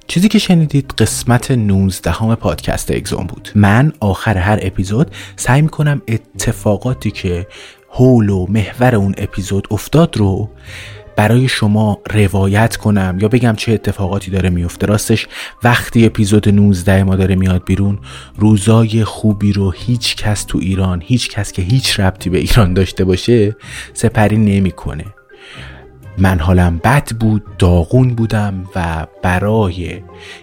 [0.08, 3.48] چیزی که شنیدید قسمت 19 همه پادکست اگزون بود.
[3.54, 7.46] من آخر هر اپیزود سعی می‌کنم اتفاقاتی که
[7.88, 10.50] حول و محور اون اپیزود افتاد رو
[11.16, 15.26] برای شما روایت کنم یا بگم چه اتفاقاتی داره میفته راستش
[15.62, 17.98] وقتی اپیزود 19 ما داره میاد بیرون
[18.36, 23.04] روزای خوبی رو هیچ کس تو ایران هیچ کس که هیچ ربطی به ایران داشته
[23.04, 23.56] باشه
[23.94, 25.04] سپری نمی‌کنه.
[26.18, 30.02] من حالم بد بود داغون بودم و برای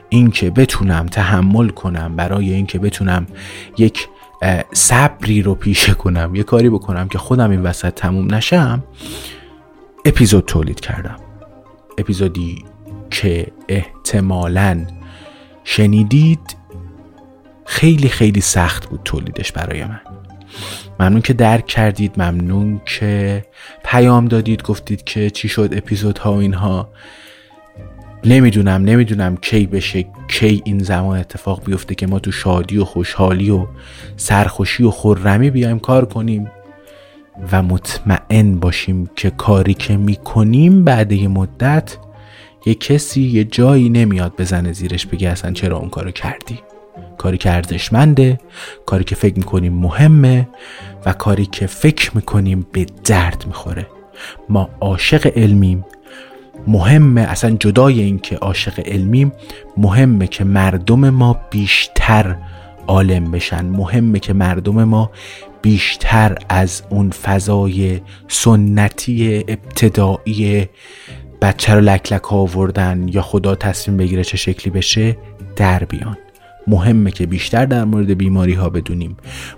[0.10, 3.28] اینکه بتونم تحمل کنم برای اینکه بتونم
[3.78, 4.08] یک
[4.74, 8.84] صبری رو پیشه کنم یه کاری بکنم که خودم این وسط تموم نشم
[10.06, 11.16] اپیزود تولید کردم.
[11.98, 12.66] اپیزودی
[13.10, 14.86] که احتمالا
[15.64, 16.56] شنیدید
[17.66, 20.00] خیلی خیلی سخت بود تولیدش برای من.
[21.00, 23.46] ممنون که درک کردید ممنون که
[23.84, 26.90] پیام دادید گفتید که چی شد اپیزودها و اینها.
[28.26, 33.50] نمی‌دونم نمی‌دونم کی بشه کی این زمان اتفاق بیفته که ما تو شادی و خوشحالی
[33.50, 33.68] و
[34.18, 36.52] سرخوشی و خورمی بیایم کار کنیم
[37.52, 41.98] و مطمئن باشیم که کاری که می‌کنیم بعد یه مدت
[42.66, 46.60] یه کسی یه جایی نمیاد بزنه زیرش بگه اصلا چرا اون کارو کردی.
[47.24, 48.40] کاری که ارزشمنده
[48.86, 50.48] کاری که فکر می‌کنیم مهمه
[51.06, 53.88] و کاری که فکر می‌کنیم به درد می‌خوره.
[54.50, 55.86] ما عاشق علمیم.
[56.68, 59.32] مهمه اصلا جدای این که عاشق علمیم
[59.78, 62.36] مهمه که مردم ما بیشتر
[62.88, 63.66] عالم بشن.
[63.66, 65.12] مهمه که مردم ما
[65.62, 70.70] بیشتر از اون فضای سنتی ابتدایی
[71.42, 75.18] بچه رو لک آوردن یا خدا تصمیم بگیره چه شکلی بشه
[75.56, 76.18] در بیان.
[76.68, 79.18] مهمه که بیشتر در مورد بیماری ها بدونیم.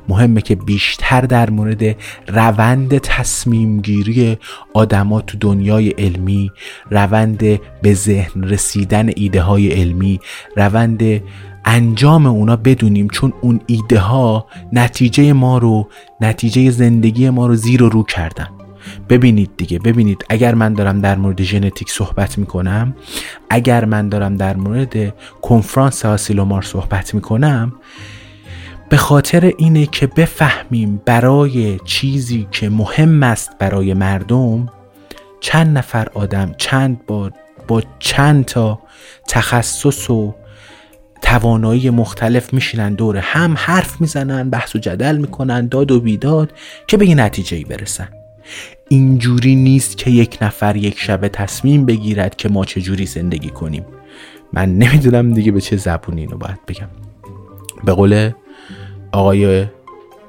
[0.10, 1.96] مهمه که بیشتر در مورد
[2.28, 4.38] روند تصمیم گیری
[4.74, 6.52] آدما تو دنیای علمی
[6.92, 7.40] روند
[7.82, 10.20] به ذهن رسیدن ایده های علمی
[10.56, 11.22] روند
[11.66, 13.08] انجام اونا بدونیم.
[13.10, 15.88] چون اون ایده ها نتیجه ما رو
[16.22, 18.65] نتیجه زندگی ما رو زیر و رو کردن.
[19.10, 22.96] ببینید دیگه ببینید اگر من دارم در مورد ژنتیک صحبت می‌کنم
[23.50, 27.74] اگر من دارم در مورد کنفرانس آسیلومار صحبت می‌کنم
[28.90, 34.70] به خاطر اینه که بفهمیم برای چیزی که مهم است برای مردم
[35.40, 37.32] چند نفر آدم چند بار
[37.68, 38.80] با چند تا
[39.28, 40.36] تخصص و
[41.22, 46.54] توانایی مختلف میشینن دور هم حرف می‌زنن بحث و جدل می‌کنن داد و بیداد
[46.88, 48.08] که به یه نتیجه برسن.
[48.90, 53.86] اینجوری نیست که یک نفر یک شبه تصمیم بگیرد که ما چجوری زندگی کنیم.
[54.54, 56.88] من نمی‌دونم دیگه به چه زبونی اینو باید بگم.
[57.84, 58.32] به قول
[59.12, 59.66] آقای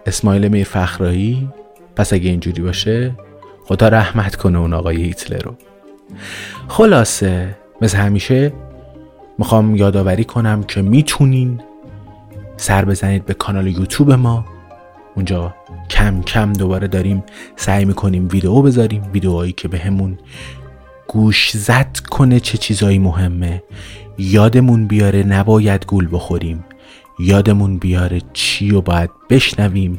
[0.07, 1.49] اسماعیل میر فخرایی
[1.97, 3.15] پس اگه اینجوری باشه
[3.65, 5.55] خدا رحمت کنه اون آقای هیتلر رو.
[6.69, 8.53] خلاصه مثل همیشه
[9.39, 11.61] می‌خوام یادآوری کنم که می‌تونین
[12.57, 14.45] سر بزنید به کانال یوتیوب ما.
[15.15, 15.55] اونجا
[15.91, 17.25] کم کم دوباره داریم
[17.57, 20.19] سعی می‌کنیم ویدیو بذاریم ویدیوهایی که به همون
[21.09, 23.63] گوشزد کنه چه چیزایی مهمه.
[24.19, 26.65] یادمون بیاره نباید گول بخوریم.
[27.19, 29.99] یادمون بیاره چی رو باید بشنویم.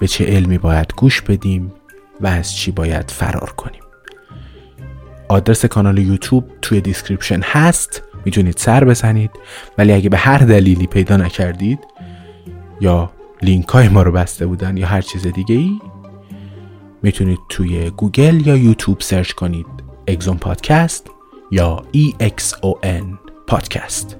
[0.00, 1.72] به چه علمی باید گوش بدیم
[2.20, 3.80] و از چی باید فرار کنیم.
[5.28, 8.02] آدرس کانال یوتیوب توی description هست.
[8.24, 9.30] می‌تونید سر بزنید.
[9.78, 11.78] ولی اگه به هر دلیلی پیدا نکردید
[12.80, 13.10] یا
[13.42, 15.80] لینک های ما رو بسته بودن یا هر چیز دیگه ای
[17.02, 19.66] می‌تونید توی گوگل یا یوتیوب search کنید
[20.06, 21.10] اگزون پادکست
[21.50, 23.04] یا EXON
[23.46, 24.16] پادکست.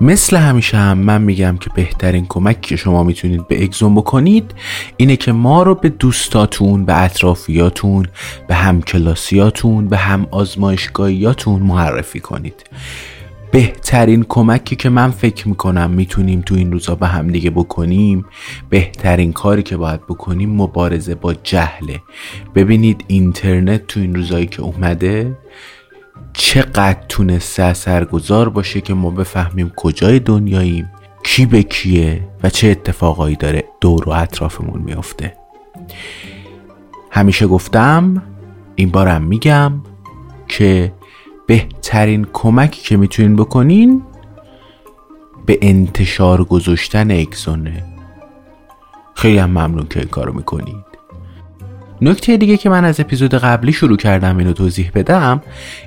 [0.00, 4.54] مثل همیشه هم من میگم که بهترین کمک که شما می‌تونید به اگزون بکنید
[4.96, 8.06] اینه که ما رو به دوستاتون به اطرافیاتون
[8.48, 12.64] به همکلاسیاتون به هم آزمایشگاهیاتون معرفی کنید.
[13.50, 18.24] بهترین کمکی که من فکر می‌کنم می‌تونیم تو این روزا به هم دیگه بکنیم
[18.70, 22.02] بهترین کاری که باید بکنیم مبارزه با جهله.
[22.54, 25.38] ببینید اینترنت تو این روزایی که اومده
[26.32, 30.90] چقدر تونسته اثرگذار باشه که ما بفهمیم کجای دنیاییم
[31.22, 35.36] کی به کیه و چه اتفاقایی داره دور و اطرافمون میافته.
[37.10, 38.22] همیشه گفتم
[38.74, 39.72] این بارم میگم
[40.48, 40.92] که
[41.46, 44.02] بهترین کمکی که می‌تونین بکنین
[45.46, 47.84] به انتشار گذاشتن اکسونه
[49.14, 50.86] خیلی هم ممنون که این کارو می‌کنید.
[52.02, 55.42] نکته دیگه که من از اپیزود قبلی شروع کردم اینو توضیح بدم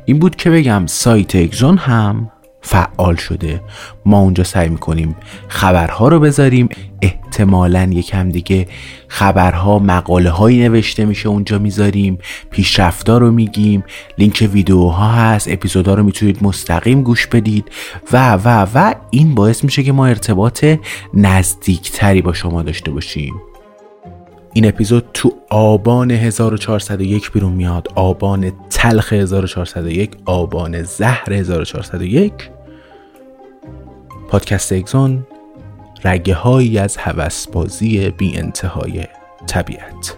[0.06, 2.32] این بود که بگم سایت اگزون هم
[2.62, 3.62] فعال شده.
[4.06, 5.16] ما اونجا سعی می‌کنیم
[5.48, 6.70] خبرها رو بذاریم.
[7.02, 8.68] احتمالا یکم دیگه
[9.08, 12.18] خبرها مقاله هایی نوشته میشه اونجا می‌ذاریم.
[12.52, 13.84] پیشرفتا رو میگیم.
[14.18, 15.48] لینک ویدیوها هست.
[15.52, 17.72] اپیزودا رو می‌تونید مستقیم گوش بدید.
[18.14, 20.66] و و و این باعث میشه که ما ارتباط
[21.14, 23.42] نزدیکتری با شما داشته باشیم.
[24.54, 27.88] این اپیزود تو آبان 1401 بیرون میاد.
[27.96, 32.34] آبان تلخ 1401 آبان زهر 1401
[34.30, 35.28] پادکست اگزون
[36.04, 39.04] رگه هایی از هوسبازی بی انتهای
[39.48, 40.18] طبیعت.